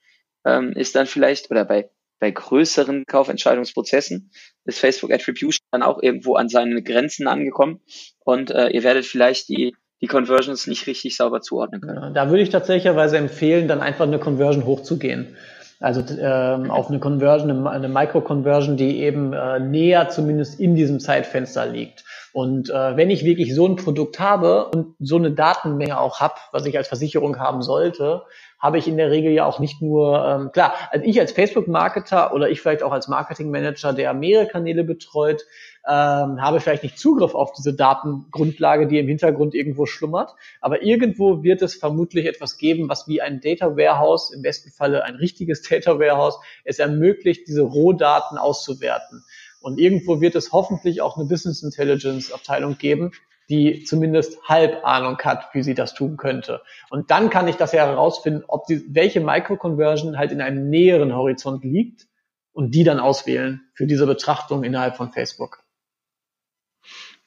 [0.45, 1.91] ähm, ist dann vielleicht, oder bei,
[2.23, 4.31] bei größeren Kaufentscheidungsprozessen,
[4.65, 7.81] ist Facebook Attribution dann auch irgendwo an seine Grenzen angekommen
[8.21, 12.03] und äh, ihr werdet vielleicht die die Conversions nicht richtig sauber zuordnen können.
[12.03, 15.37] Ja, da würde ich tatsächlicherweise empfehlen, dann einfach eine Conversion hochzugehen.
[15.79, 21.67] Also ähm, auf eine Conversion, eine Micro-Conversion, die eben äh, näher zumindest in diesem Zeitfenster
[21.67, 22.05] liegt.
[22.33, 26.35] Und äh, wenn ich wirklich so ein Produkt habe und so eine Datenmenge auch habe,
[26.53, 28.23] was ich als Versicherung haben sollte,
[28.63, 32.33] habe ich in der Regel ja auch nicht nur, ähm, klar, also ich als Facebook-Marketer
[32.33, 35.45] oder ich vielleicht auch als Marketing-Manager, der mehrere Kanäle betreut,
[35.85, 40.37] ähm, habe vielleicht nicht Zugriff auf diese Datengrundlage, die im Hintergrund irgendwo schlummert.
[40.61, 45.03] Aber irgendwo wird es vermutlich etwas geben, was wie ein Data Warehouse, im besten Falle
[45.03, 49.25] ein richtiges Data Warehouse, es ermöglicht, diese Rohdaten auszuwerten.
[49.61, 53.11] Und irgendwo wird es hoffentlich auch eine Business Intelligence Abteilung geben,
[53.53, 56.63] die zumindest halb Ahnung hat, wie sie das tun könnte.
[56.89, 61.15] Und dann kann ich das ja herausfinden, ob die, welche Microconversion halt in einem näheren
[61.15, 62.07] Horizont liegt
[62.53, 65.63] und die dann auswählen für diese Betrachtung innerhalb von Facebook.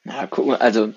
[0.02, 0.92] Na, guck mal, also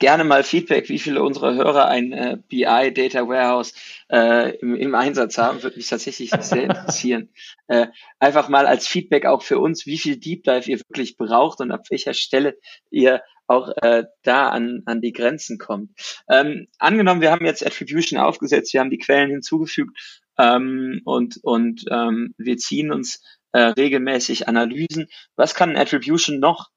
[0.00, 3.72] gerne mal Feedback, wie viele unserer Hörer ein äh, BI Data Warehouse
[4.10, 7.28] äh, im, im, Einsatz haben, würde mich tatsächlich sehr interessieren.
[7.68, 7.86] äh,
[8.18, 11.70] einfach mal als Feedback auch für uns, wie viel Deep Dive ihr wirklich braucht und
[11.70, 12.58] ab welcher Stelle
[12.90, 15.90] ihr auch äh, da an, an die Grenzen kommt.
[16.28, 19.96] Ähm, angenommen, wir haben jetzt Attribution aufgesetzt, wir haben die Quellen hinzugefügt
[20.38, 25.06] ähm, und, und ähm, wir ziehen uns äh, regelmäßig Analysen.
[25.36, 26.70] Was kann Attribution noch?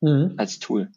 [0.00, 0.34] mhm.
[0.36, 0.90] als Tool.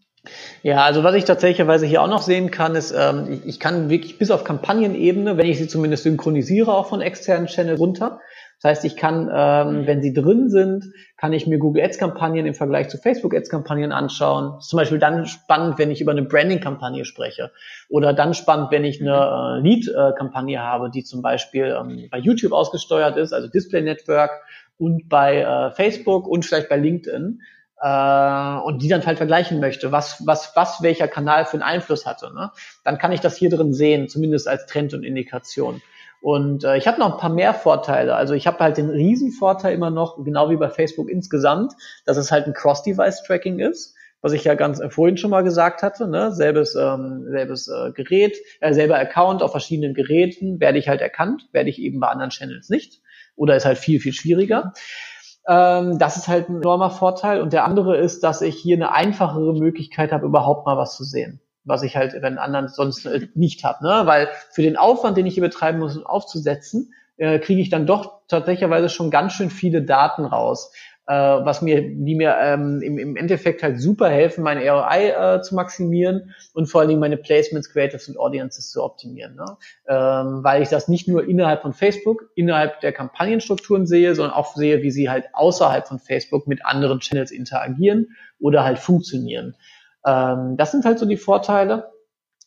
[0.62, 3.90] Ja, also was ich tatsächlicherweise hier auch noch sehen kann, ist, ähm, ich, ich kann
[3.90, 8.22] wirklich bis auf Kampagnenebene, wenn ich sie zumindest synchronisiere, auch von externen Channel runter.
[8.62, 10.86] Das heißt, ich kann, ähm, wenn sie drin sind,
[11.18, 14.54] kann ich mir Google Ads Kampagnen im Vergleich zu Facebook Ads Kampagnen anschauen.
[14.56, 17.52] Das ist zum Beispiel dann spannend, wenn ich über eine Branding Kampagne spreche.
[17.90, 22.08] Oder dann spannend, wenn ich eine äh, Lead äh, Kampagne habe, die zum Beispiel ähm,
[22.10, 24.32] bei YouTube ausgesteuert ist, also Display Network
[24.78, 27.42] und bei äh, Facebook und vielleicht bei LinkedIn
[27.84, 32.06] äh, und die dann halt vergleichen möchte, was, was, was welcher Kanal für einen Einfluss
[32.06, 32.52] hatte, ne?
[32.86, 35.82] dann kann ich das hier drin sehen, zumindest als Trend und Indikation.
[36.22, 38.16] Und äh, ich habe noch ein paar mehr Vorteile.
[38.16, 41.74] Also ich habe halt den Riesenvorteil immer noch, genau wie bei Facebook insgesamt,
[42.06, 45.84] dass es halt ein Cross-Device-Tracking ist was ich ja ganz äh, vorhin schon mal gesagt
[45.84, 46.32] hatte, ne?
[46.32, 51.50] selbes, ähm, selbes äh, Gerät, äh, selber Account auf verschiedenen Geräten, werde ich halt erkannt,
[51.52, 53.02] werde ich eben bei anderen Channels nicht
[53.36, 54.72] oder ist halt viel, viel schwieriger.
[55.48, 57.42] Ähm, das ist halt ein enormer Vorteil.
[57.42, 61.04] Und der andere ist, dass ich hier eine einfachere Möglichkeit habe, überhaupt mal was zu
[61.04, 61.42] sehen.
[61.66, 63.86] Was ich halt wenn anderen sonst nicht habe.
[63.86, 64.02] Ne?
[64.06, 67.86] Weil für den Aufwand, den ich hier betreiben muss, um aufzusetzen, äh, kriege ich dann
[67.86, 70.72] doch tatsächlicherweise schon ganz schön viele Daten raus
[71.08, 75.42] äh, was mir, die mir ähm, im, im Endeffekt halt super helfen, mein ROI äh,
[75.42, 79.36] zu maximieren und vor allen Dingen meine Placements, Creatives und Audiences zu optimieren.
[79.36, 79.46] Ne?
[79.88, 84.56] Ähm, weil ich das nicht nur innerhalb von Facebook, innerhalb der Kampagnenstrukturen sehe, sondern auch
[84.56, 89.56] sehe, wie sie halt außerhalb von Facebook mit anderen Channels interagieren oder halt funktionieren.
[90.06, 91.93] Ähm, das sind halt so die Vorteile.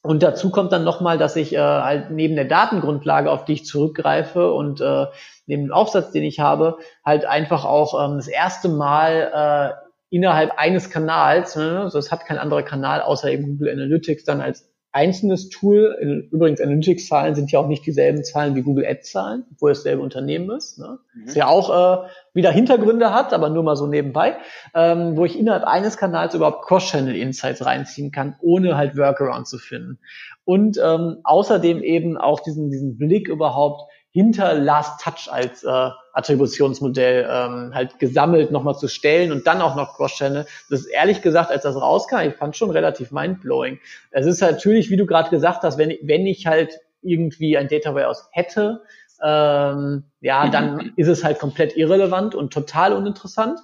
[0.07, 3.65] Und dazu kommt dann nochmal, dass ich äh, halt neben der Datengrundlage, auf die ich
[3.65, 5.07] zurückgreife und äh,
[5.47, 10.59] neben dem Aufsatz, den ich habe, halt einfach auch ähm, das erste Mal äh, innerhalb
[10.59, 14.71] eines Kanals, ne, also es hat kein anderer Kanal außer eben Google Analytics dann als
[14.97, 16.29] einzelnes Tool.
[16.33, 20.51] Übrigens, Analytics-Zahlen sind ja auch nicht dieselben Zahlen wie Google Ads-Zahlen, obwohl es dasselbe Unternehmen
[20.57, 20.79] ist.
[20.79, 20.99] Ne?
[21.15, 21.27] Mhm.
[21.27, 21.69] Das ja auch
[22.05, 24.39] äh, wieder Hintergründe hat, aber nur mal so nebenbei,
[24.75, 29.99] ähm, wo ich innerhalb eines Kanals überhaupt Cross-Channel-Insights reinziehen kann, ohne halt Workaround zu finden.
[30.47, 33.83] Und ähm, außerdem eben auch diesen, diesen Blick überhaupt
[34.13, 39.77] hinter Last Touch als äh, Attributionsmodell ähm, halt gesammelt nochmal zu stellen und dann auch
[39.77, 40.47] noch Cross-Channel.
[40.71, 43.79] Das ist ehrlich gesagt, als das rauskam, ich fand schon relativ mindblowing.
[44.11, 47.69] Es ist halt natürlich, wie du gerade gesagt hast, wenn, wenn ich halt irgendwie ein
[47.69, 48.83] Data Warehouse hätte,
[49.23, 53.61] ähm, ja, dann ist es halt komplett irrelevant und total uninteressant.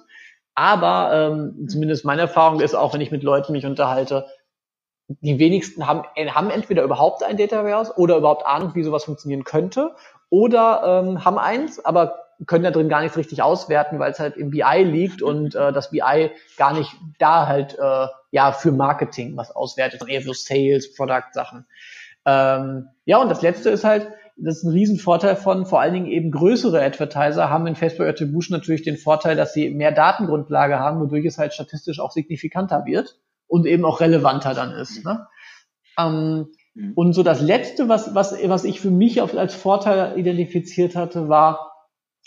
[0.53, 4.27] Aber ähm, zumindest meine Erfahrung ist auch, wenn ich mit Leuten mich unterhalte,
[5.07, 9.43] die wenigsten haben, haben entweder überhaupt ein Data Warehouse oder überhaupt Ahnung, wie sowas funktionieren
[9.43, 9.95] könnte,
[10.29, 14.37] oder ähm, haben eins, aber können da drin gar nichts richtig auswerten, weil es halt
[14.37, 19.37] im BI liegt und äh, das BI gar nicht da halt äh, ja für Marketing
[19.37, 21.65] was auswertet, eher für Sales, Product Sachen.
[22.25, 26.07] Ähm, ja, und das letzte ist halt, das ist ein Riesenvorteil von vor allen Dingen
[26.07, 30.99] eben größere Advertiser haben in Facebook Attribution natürlich den Vorteil, dass sie mehr Datengrundlage haben,
[30.99, 33.17] wodurch es halt statistisch auch signifikanter wird
[33.47, 35.05] und eben auch relevanter dann ist.
[35.05, 35.27] Ne?
[35.99, 36.93] Ähm, mhm.
[36.95, 41.72] und so das letzte, was, was, was ich für mich als Vorteil identifiziert hatte, war,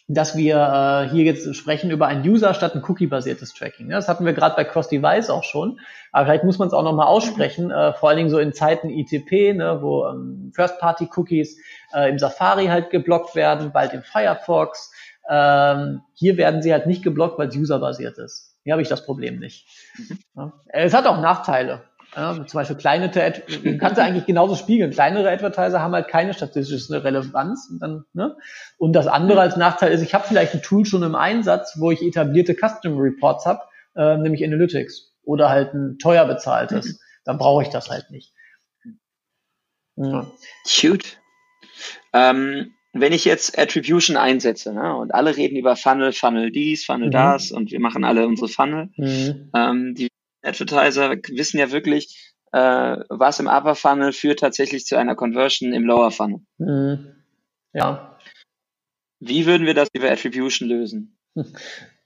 [0.08, 3.88] dass wir äh, hier jetzt sprechen über ein User statt ein Cookie-basiertes Tracking.
[3.88, 5.80] Das hatten wir gerade bei Cross-Device auch schon.
[6.12, 8.88] Aber vielleicht muss man es auch nochmal aussprechen, äh, vor allen Dingen so in Zeiten
[8.88, 11.58] ITP, ne, wo ähm, First-Party-Cookies
[11.92, 14.92] äh, im Safari halt geblockt werden, bald im Firefox.
[15.28, 18.56] Ähm, hier werden sie halt nicht geblockt, weil es userbasiert ist.
[18.62, 19.66] Hier habe ich das Problem nicht.
[19.98, 20.18] Mhm.
[20.36, 20.52] Ja.
[20.68, 21.82] Es hat auch Nachteile.
[22.14, 24.90] Ja, zum Beispiel kleine, du kannst ja eigentlich genauso spiegeln.
[24.90, 27.68] Kleinere Advertiser haben halt keine statistische Relevanz.
[27.70, 28.36] Und, dann, ne?
[28.78, 31.90] und das andere als Nachteil ist, ich habe vielleicht ein Tool schon im Einsatz, wo
[31.90, 33.60] ich etablierte Custom Reports habe,
[33.96, 36.86] äh, nämlich Analytics oder halt ein teuer bezahltes.
[36.86, 36.98] Mhm.
[37.24, 38.32] Dann brauche ich das halt nicht.
[39.96, 40.30] Ja.
[40.64, 41.18] Cute.
[42.12, 47.08] Ähm, wenn ich jetzt Attribution einsetze ne, und alle reden über Funnel, Funnel dies, Funnel
[47.08, 47.12] mhm.
[47.12, 49.50] das und wir machen alle unsere Funnel, mhm.
[49.54, 50.08] ähm, die
[50.46, 55.84] Advertiser wissen ja wirklich, äh, was im Upper Funnel führt tatsächlich zu einer Conversion im
[55.84, 56.40] Lower Funnel.
[56.58, 57.12] Mhm.
[57.72, 58.18] Ja.
[59.20, 61.18] Wie würden wir das über Attribution lösen?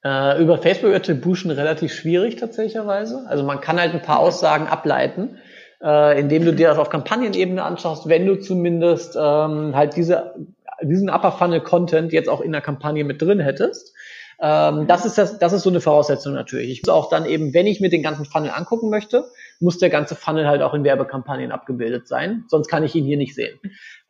[0.03, 3.27] Äh, über Facebook Attribution relativ schwierig tatsächlicherweise.
[3.29, 5.37] Also man kann halt ein paar Aussagen ableiten,
[5.83, 10.35] äh, indem du dir das auf Kampagnenebene anschaust, wenn du zumindest ähm, halt diese,
[10.81, 13.95] diesen Upper Funnel Content jetzt auch in der Kampagne mit drin hättest.
[14.43, 16.71] Ähm, das ist das, das ist so eine Voraussetzung natürlich.
[16.71, 19.27] Ich muss auch dann eben, wenn ich mir den ganzen Funnel angucken möchte,
[19.61, 22.45] muss der ganze Funnel halt auch in Werbekampagnen abgebildet sein.
[22.49, 23.61] Sonst kann ich ihn hier nicht sehen.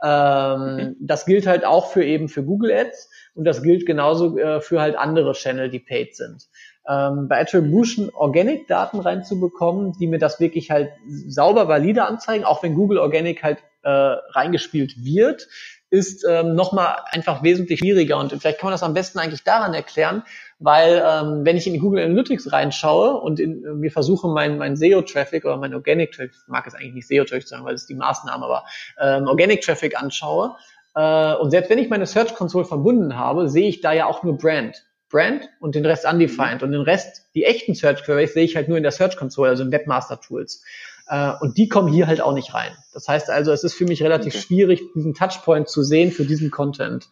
[0.03, 4.61] Ähm, das gilt halt auch für eben für Google Ads und das gilt genauso äh,
[4.61, 6.47] für halt andere Channel, die paid sind.
[6.89, 10.91] Ähm, bei Attribution Organic Daten reinzubekommen, die mir das wirklich halt
[11.27, 15.49] sauber valide anzeigen, auch wenn Google Organic halt äh, reingespielt wird,
[15.91, 18.19] ist ähm, nochmal einfach wesentlich schwieriger.
[18.19, 20.23] Und vielleicht kann man das am besten eigentlich daran erklären,
[20.59, 24.77] weil ähm, wenn ich in Google Analytics reinschaue und in, äh, mir versuche, mein, mein
[24.77, 27.91] SEO-Traffic oder mein Organic Traffic, ich mag es eigentlich nicht SEO-Traffic sagen, weil das ist
[27.91, 28.65] die Maßnahme, aber
[29.01, 30.57] ähm, Organic Traffic anschaue,
[30.95, 34.23] äh, und selbst wenn ich meine Search Console verbunden habe, sehe ich da ja auch
[34.23, 34.85] nur Brand.
[35.09, 36.63] Brand und den Rest undefined.
[36.63, 39.51] Und den Rest, die echten Search Queries, sehe ich halt nur in der Search Console,
[39.51, 40.65] also in Webmaster Tools.
[41.11, 42.71] Äh, und die kommen hier halt auch nicht rein.
[42.95, 44.45] Das heißt also, es ist für mich relativ okay.
[44.45, 47.09] schwierig, diesen Touchpoint zu sehen für diesen Content.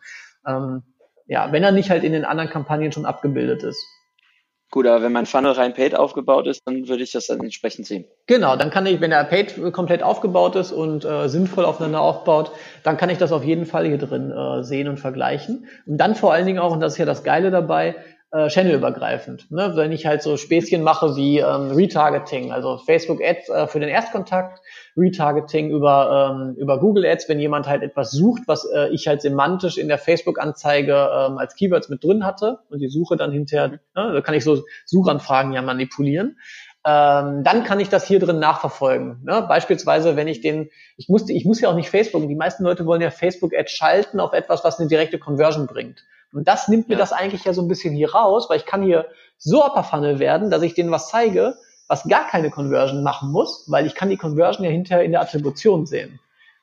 [0.47, 0.85] Ähm,
[1.27, 3.85] ja, wenn er nicht halt in den anderen Kampagnen schon abgebildet ist.
[4.71, 7.87] Gut, aber wenn mein Funnel rein paid aufgebaut ist, dann würde ich das dann entsprechend
[7.87, 8.05] sehen.
[8.27, 12.53] Genau, dann kann ich, wenn der paid komplett aufgebaut ist und äh, sinnvoll aufeinander aufbaut,
[12.85, 15.67] dann kann ich das auf jeden Fall hier drin äh, sehen und vergleichen.
[15.87, 17.97] Und dann vor allen Dingen auch, und das ist ja das Geile dabei,
[18.31, 19.51] äh, channelübergreifend.
[19.51, 19.73] Ne?
[19.75, 23.89] Wenn ich halt so Späßchen mache wie ähm, Retargeting, also Facebook Ads äh, für den
[23.89, 24.61] Erstkontakt,
[24.97, 29.23] Retargeting über, ähm, über Google Ads, wenn jemand halt etwas sucht, was äh, ich halt
[29.23, 33.69] semantisch in der Facebook-Anzeige ähm, als Keywords mit drin hatte und die Suche dann hinterher,
[33.69, 36.37] ne, da kann ich so Suchanfragen ja manipulieren.
[36.87, 39.23] Ähm, dann kann ich das hier drin nachverfolgen.
[39.25, 39.45] Ne?
[39.49, 42.87] Beispielsweise, wenn ich den, ich musste, ich muss ja auch nicht Facebook, die meisten Leute
[42.87, 46.05] wollen ja Facebook-Ads schalten auf etwas, was eine direkte Conversion bringt.
[46.33, 47.01] Und das nimmt mir ja.
[47.01, 49.07] das eigentlich ja so ein bisschen hier raus, weil ich kann hier
[49.39, 51.55] so upper funnel werden, dass ich denen was zeige,
[51.87, 55.23] was gar keine Conversion machen muss, weil ich kann die Conversion ja hinterher in der
[55.23, 56.21] Attribution sehen.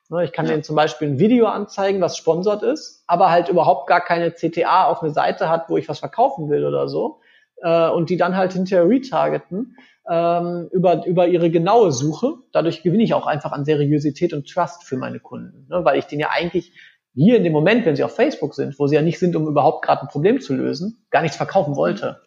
[0.09, 3.87] Ne, ich kann denen zum Beispiel ein Video anzeigen, was sponsort ist, aber halt überhaupt
[3.87, 7.21] gar keine CTA auf eine Seite hat, wo ich was verkaufen will oder so.
[7.63, 12.35] Äh, und die dann halt hinterher retargeten ähm, über, über ihre genaue Suche.
[12.51, 16.05] Dadurch gewinne ich auch einfach an Seriosität und Trust für meine Kunden, ne, weil ich
[16.05, 16.73] den ja eigentlich
[17.15, 19.47] hier in dem Moment, wenn sie auf Facebook sind, wo sie ja nicht sind, um
[19.47, 22.21] überhaupt gerade ein Problem zu lösen, gar nichts verkaufen wollte.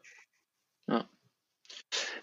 [0.88, 1.04] Ja.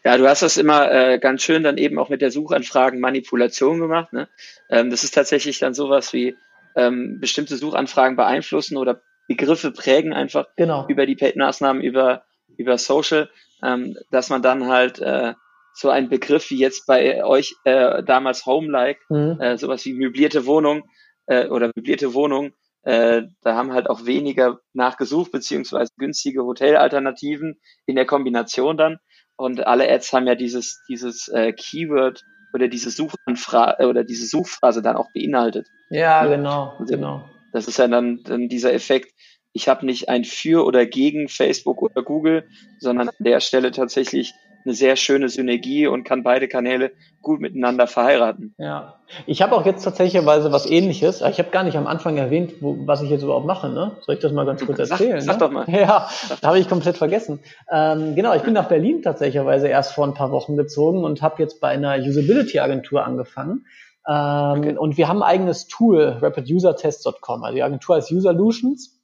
[0.04, 3.80] Ja, du hast das immer äh, ganz schön dann eben auch mit der Suchanfragen Manipulation
[3.80, 4.14] gemacht.
[4.14, 4.28] Ne?
[4.70, 6.36] Ähm, das ist tatsächlich dann sowas wie
[6.76, 10.86] ähm, bestimmte Suchanfragen beeinflussen oder Begriffe prägen einfach genau.
[10.88, 12.24] über die Paid-Maßnahmen, über,
[12.58, 13.30] über Social,
[13.64, 15.34] ähm, dass man dann halt äh,
[15.74, 19.40] so einen Begriff wie jetzt bei euch äh, damals Home-like, mhm.
[19.40, 20.90] äh, sowas wie möblierte Wohnung,
[21.28, 22.54] äh, oder möblierte Wohnung,
[22.86, 28.98] äh, da haben halt auch weniger nachgesucht, beziehungsweise günstige Hotelalternativen in der Kombination dann.
[29.38, 32.24] Und alle Ads haben ja dieses, dieses äh, Keyword
[32.54, 35.68] oder diese Suchanfrage oder diese Suchphrase dann auch beinhaltet.
[35.90, 37.30] Ja, genau, also, genau.
[37.52, 39.14] Das ist ja dann, dann dieser Effekt,
[39.52, 42.48] ich habe nicht ein für oder gegen Facebook oder Google,
[42.80, 44.34] sondern an der Stelle tatsächlich
[44.66, 46.92] eine sehr schöne Synergie und kann beide Kanäle
[47.22, 48.54] gut miteinander verheiraten.
[48.58, 48.96] Ja,
[49.26, 51.22] ich habe auch jetzt tatsächlich was ähnliches.
[51.22, 53.70] Ich habe gar nicht am Anfang erwähnt, wo, was ich jetzt überhaupt mache.
[53.70, 53.92] Ne?
[54.02, 55.22] Soll ich das mal ganz kurz erzählen?
[55.22, 55.40] Sag, ne?
[55.40, 55.66] sag doch mal.
[55.68, 56.10] Ja,
[56.42, 57.40] da habe ich komplett vergessen.
[57.72, 61.42] Ähm, genau, ich bin nach Berlin tatsächlich erst vor ein paar Wochen gezogen und habe
[61.42, 63.66] jetzt bei einer Usability-Agentur angefangen.
[64.08, 64.78] Ähm, okay.
[64.78, 67.44] Und wir haben ein eigenes Tool, rapidusertest.com.
[67.44, 69.00] Also die Agentur heißt Userlutions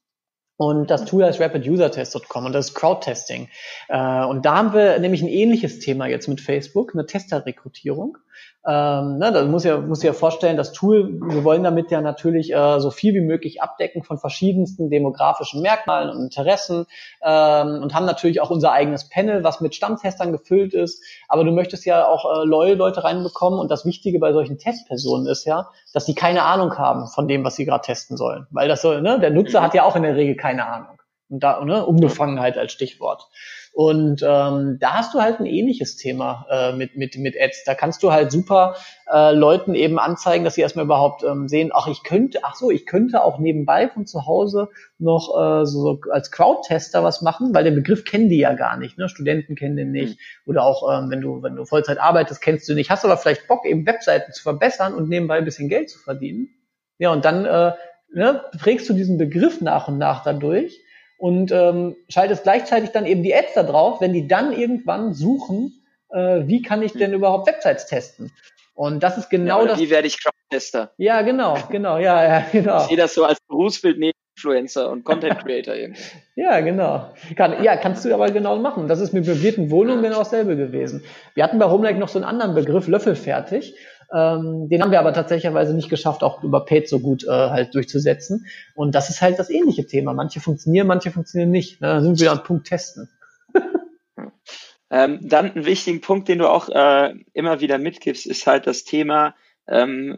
[0.61, 3.49] und das Tool heißt rapidusertest.com und das ist Crowdtesting.
[3.89, 8.19] Äh, und da haben wir nämlich ein ähnliches Thema jetzt mit Facebook, eine Testerrekrutierung.
[8.63, 12.53] Ähm, ne, da muss ja muss ja vorstellen, das Tool, wir wollen damit ja natürlich
[12.53, 16.85] äh, so viel wie möglich abdecken von verschiedensten demografischen Merkmalen und Interessen
[17.23, 21.03] ähm, und haben natürlich auch unser eigenes Panel, was mit Stammtestern gefüllt ist.
[21.27, 25.25] Aber du möchtest ja auch äh, neue Leute reinbekommen und das Wichtige bei solchen Testpersonen
[25.25, 28.67] ist ja, dass sie keine Ahnung haben von dem, was sie gerade testen sollen, weil
[28.67, 29.65] das so, ne, der Nutzer mhm.
[29.65, 30.99] hat ja auch in der Regel keine Ahnung.
[31.29, 33.27] Und da, ne, Unbefangenheit als Stichwort.
[33.73, 37.63] Und ähm, da hast du halt ein ähnliches Thema äh, mit, mit, mit Ads.
[37.63, 38.75] Da kannst du halt super
[39.09, 42.69] äh, Leuten eben anzeigen, dass sie erstmal überhaupt ähm, sehen, ach, ich könnte, ach so,
[42.69, 44.69] ich könnte auch nebenbei von zu Hause
[44.99, 48.97] noch äh, so als Crowd-Tester was machen, weil den Begriff kennen die ja gar nicht.
[48.97, 49.07] Ne?
[49.07, 50.17] Studenten kennen den nicht.
[50.17, 50.49] Mhm.
[50.51, 53.47] Oder auch, ähm, wenn du, wenn du Vollzeit arbeitest, kennst du nicht, hast aber vielleicht
[53.47, 56.49] Bock, eben Webseiten zu verbessern und nebenbei ein bisschen Geld zu verdienen.
[56.97, 57.71] Ja, und dann äh,
[58.13, 60.77] ne, prägst du diesen Begriff nach und nach dadurch
[61.21, 65.83] und ähm, schaltest gleichzeitig dann eben die Ads da drauf, wenn die dann irgendwann suchen,
[66.09, 68.31] äh, wie kann ich denn überhaupt Websites testen?
[68.73, 69.79] Und das ist genau ja, das.
[69.79, 70.93] Wie werde ich Crowdtester?
[70.97, 72.81] Ja, genau, genau, ja, ja, genau.
[72.81, 76.01] Ich sehe das so als Berufsbild neben Influencer und Content Creator irgendwie.
[76.35, 77.13] ja, genau.
[77.35, 78.87] Kann, ja, kannst du aber genau machen.
[78.87, 81.03] Das ist mit möblierten Wohnungen genau dasselbe gewesen.
[81.35, 83.75] Wir hatten bei Homelike noch so einen anderen Begriff, löffelfertig.
[84.13, 87.73] Ähm, den haben wir aber tatsächlicherweise nicht geschafft, auch über Paid so gut äh, halt
[87.73, 88.45] durchzusetzen.
[88.75, 90.13] Und das ist halt das ähnliche Thema.
[90.13, 91.79] Manche funktionieren, manche funktionieren nicht.
[91.79, 91.87] Ne?
[91.87, 93.09] Da sind wir am Punkt Testen.
[94.89, 98.83] ähm, dann ein wichtigen Punkt, den du auch äh, immer wieder mitgibst, ist halt das
[98.83, 99.35] Thema
[99.67, 100.17] ähm,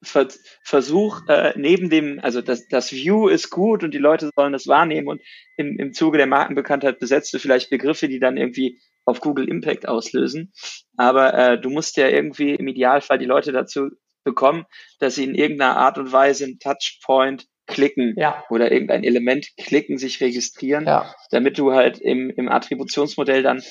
[0.00, 0.28] Ver
[0.62, 4.68] Versuch äh, neben dem, also das, das View ist gut und die Leute sollen das
[4.68, 5.20] wahrnehmen und
[5.56, 8.78] im, im Zuge der Markenbekanntheit besetzt du vielleicht Begriffe, die dann irgendwie
[9.08, 10.52] auf Google Impact auslösen.
[10.96, 13.88] Aber äh, du musst ja irgendwie im Idealfall die Leute dazu
[14.24, 14.66] bekommen,
[15.00, 18.42] dass sie in irgendeiner Art und Weise einen Touchpoint klicken ja.
[18.50, 21.14] oder irgendein Element klicken, sich registrieren, ja.
[21.30, 23.62] damit du halt im, im Attributionsmodell dann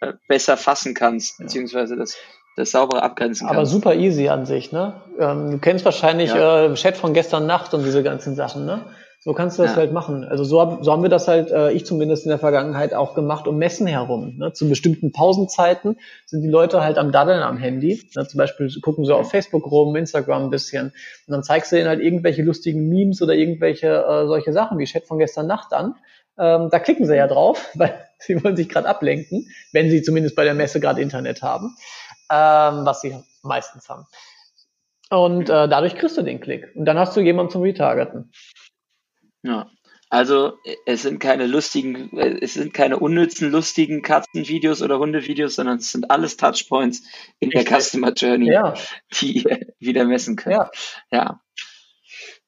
[0.00, 2.16] äh, besser fassen kannst, beziehungsweise das
[2.56, 3.56] das saubere abgrenzen kannst.
[3.56, 5.00] Aber super easy an sich, ne?
[5.20, 6.64] Ähm, du kennst wahrscheinlich ja.
[6.64, 8.84] äh, Chat von gestern Nacht und diese ganzen Sachen, ne?
[9.20, 9.78] So kannst du das ja.
[9.78, 10.24] halt machen.
[10.24, 13.14] Also so, hab, so haben wir das halt, äh, ich zumindest in der Vergangenheit auch
[13.14, 14.36] gemacht, um Messen herum.
[14.36, 14.52] Ne?
[14.52, 18.00] Zu bestimmten Pausenzeiten sind die Leute halt am Daddeln am Handy.
[18.14, 18.28] Ne?
[18.28, 20.92] Zum Beispiel gucken sie auf Facebook rum, Instagram ein bisschen.
[21.26, 24.84] Und dann zeigst du ihnen halt irgendwelche lustigen Memes oder irgendwelche äh, solche Sachen wie
[24.84, 25.96] Chat von gestern Nacht an.
[26.38, 30.36] Ähm, da klicken sie ja drauf, weil sie wollen sich gerade ablenken, wenn sie zumindest
[30.36, 31.74] bei der Messe gerade Internet haben,
[32.30, 34.06] ähm, was sie meistens haben.
[35.10, 36.68] Und äh, dadurch kriegst du den Klick.
[36.76, 38.30] Und dann hast du jemanden zum Retargeten.
[39.42, 39.70] Ja.
[40.10, 45.92] Also es sind keine lustigen, es sind keine unnützen, lustigen Katzenvideos oder Hundevideos, sondern es
[45.92, 47.02] sind alles Touchpoints
[47.40, 48.74] in der Customer Journey, ja.
[49.20, 50.56] die ihr wieder messen könnt.
[50.56, 50.70] Ja.
[51.10, 51.40] ja.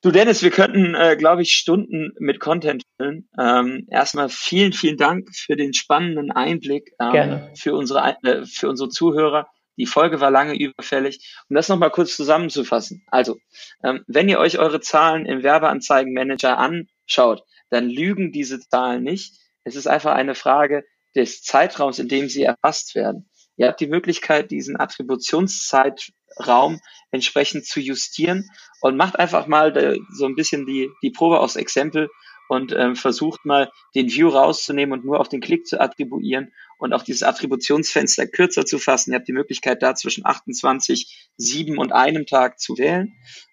[0.03, 3.28] Du Dennis, wir könnten, äh, glaube ich, Stunden mit Content füllen.
[3.38, 8.88] Ähm, erstmal vielen, vielen Dank für den spannenden Einblick ähm, für unsere äh, für unsere
[8.88, 9.51] Zuhörer.
[9.81, 11.35] Die Folge war lange überfällig.
[11.49, 13.03] Um das nochmal kurz zusammenzufassen.
[13.07, 13.39] Also,
[13.83, 19.39] ähm, wenn ihr euch eure Zahlen im Werbeanzeigenmanager anschaut, dann lügen diese Zahlen nicht.
[19.64, 20.85] Es ist einfach eine Frage
[21.16, 23.31] des Zeitraums, in dem sie erfasst werden.
[23.57, 26.78] Ihr habt die Möglichkeit, diesen Attributionszeitraum
[27.11, 28.51] entsprechend zu justieren
[28.83, 32.11] und macht einfach mal so ein bisschen die, die Probe aus Exempel
[32.51, 36.95] und ähm, versucht mal den View rauszunehmen und nur auf den Klick zu attribuieren und
[36.95, 39.12] auch dieses Attributionsfenster kürzer zu fassen.
[39.12, 43.12] Ihr habt die Möglichkeit, da zwischen 28, 7 und einem Tag zu wählen.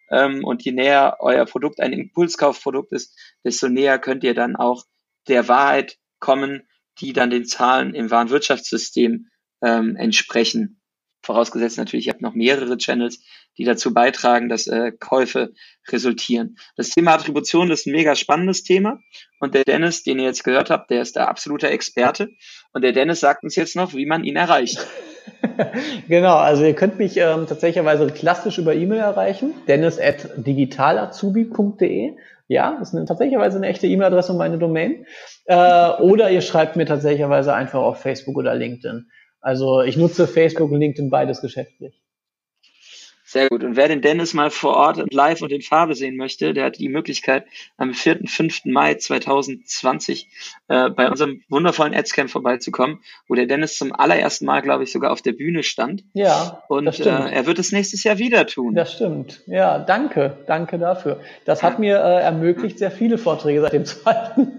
[0.09, 4.86] Ähm, und je näher euer Produkt ein Impulskaufprodukt ist, desto näher könnt ihr dann auch
[5.28, 6.67] der Wahrheit kommen,
[6.99, 9.28] die dann den Zahlen im Warenwirtschaftssystem
[9.61, 10.82] ähm, entsprechen.
[11.21, 13.21] Vorausgesetzt natürlich, ihr habt noch mehrere Channels,
[13.57, 15.53] die dazu beitragen, dass äh, Käufe
[15.89, 16.57] resultieren.
[16.75, 18.99] Das Thema Attribution ist ein mega spannendes Thema.
[19.39, 22.29] Und der Dennis, den ihr jetzt gehört habt, der ist der absolute Experte.
[22.73, 24.85] Und der Dennis sagt uns jetzt noch, wie man ihn erreicht.
[26.07, 32.13] genau, also ihr könnt mich ähm, tatsächlicherweise klassisch über E-Mail erreichen, dennis at digitalazubi.de.
[32.49, 35.05] Ja, das ist tatsächlicherweise eine echte E-Mail-Adresse und meine Domain.
[35.45, 39.07] Äh, oder ihr schreibt mir tatsächlicherweise einfach auf Facebook oder LinkedIn.
[39.41, 42.01] Also ich nutze Facebook und LinkedIn beides geschäftlich.
[43.28, 43.61] Sehr gut.
[43.61, 46.63] Und wer den Dennis mal vor Ort und live und in Farbe sehen möchte, der
[46.63, 48.19] hat die Möglichkeit, am 4.
[48.25, 48.63] 5.
[48.63, 50.30] Mai 2020
[50.69, 55.11] äh, bei unserem wundervollen Adscamp vorbeizukommen, wo der Dennis zum allerersten Mal, glaube ich, sogar
[55.11, 56.05] auf der Bühne stand.
[56.13, 56.63] Ja.
[56.69, 58.75] Und äh, er wird es nächstes Jahr wieder tun.
[58.75, 59.41] Das stimmt.
[59.45, 60.38] Ja, danke.
[60.47, 61.19] Danke dafür.
[61.43, 64.57] Das hat mir äh, ermöglicht, sehr viele Vorträge seitdem zu halten.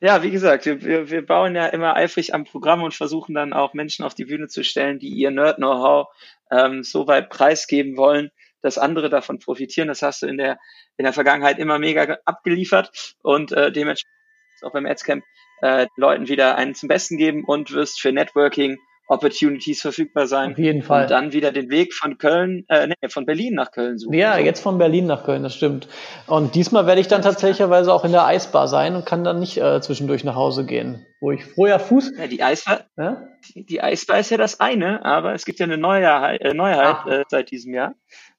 [0.00, 3.74] Ja, wie gesagt, wir, wir, bauen ja immer eifrig am Programm und versuchen dann auch
[3.74, 6.08] Menschen auf die Bühne zu stellen, die ihr Nerd-Know-how
[6.50, 8.30] ähm, so weit preisgeben wollen,
[8.62, 9.88] dass andere davon profitieren.
[9.88, 10.58] Das hast du in der,
[10.96, 14.14] in der Vergangenheit immer mega abgeliefert und äh, dementsprechend
[14.62, 15.24] auch beim Adscamp
[15.62, 18.78] äh, Leuten wieder einen zum Besten geben und wirst für Networking
[19.08, 20.52] Opportunities verfügbar sein.
[20.52, 21.02] Auf jeden Fall.
[21.02, 24.14] Und dann wieder den Weg von Köln, äh, nee, von Berlin nach Köln suchen.
[24.14, 25.88] Ja, jetzt von Berlin nach Köln, das stimmt.
[26.26, 29.56] Und diesmal werde ich dann tatsächlich auch in der Eisbar sein und kann dann nicht
[29.56, 31.06] äh, zwischendurch nach Hause gehen.
[31.20, 32.12] Wo ich vorher Fuß.
[32.18, 33.24] Ja, die Eisbar, ja?
[33.54, 37.10] die Eisbar ist ja das eine, aber es gibt ja eine Neuheit, äh, Neuheit ah.
[37.10, 37.94] äh, seit diesem Jahr.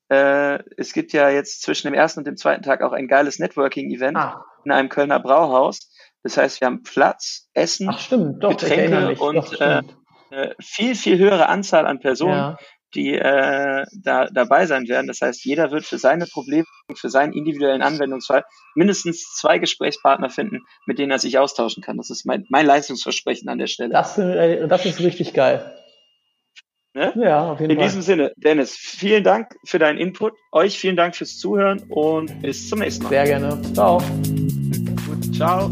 [0.09, 3.39] Äh, es gibt ja jetzt zwischen dem ersten und dem zweiten Tag auch ein geiles
[3.39, 4.45] Networking-Event ah.
[4.65, 5.91] in einem Kölner Brauhaus.
[6.21, 9.81] Das heißt, wir haben Platz, Essen, Ach, stimmt, doch, Getränke und doch, äh,
[10.31, 12.57] äh, viel, viel höhere Anzahl an Personen, ja.
[12.95, 15.07] die äh, da dabei sein werden.
[15.07, 16.65] Das heißt, jeder wird für seine Probleme,
[16.95, 18.43] für seinen individuellen Anwendungsfall
[18.75, 21.97] mindestens zwei Gesprächspartner finden, mit denen er sich austauschen kann.
[21.97, 23.93] Das ist mein, mein Leistungsversprechen an der Stelle.
[23.93, 25.75] Das, äh, das ist richtig geil.
[26.95, 27.13] Ne?
[27.15, 27.87] Ja, auf jeden In Fall.
[27.87, 30.33] diesem Sinne, Dennis, vielen Dank für deinen Input.
[30.51, 33.09] Euch vielen Dank fürs Zuhören und bis zum nächsten Mal.
[33.09, 33.61] Sehr gerne.
[33.73, 33.99] Ciao.
[35.07, 35.69] Gut, ciao.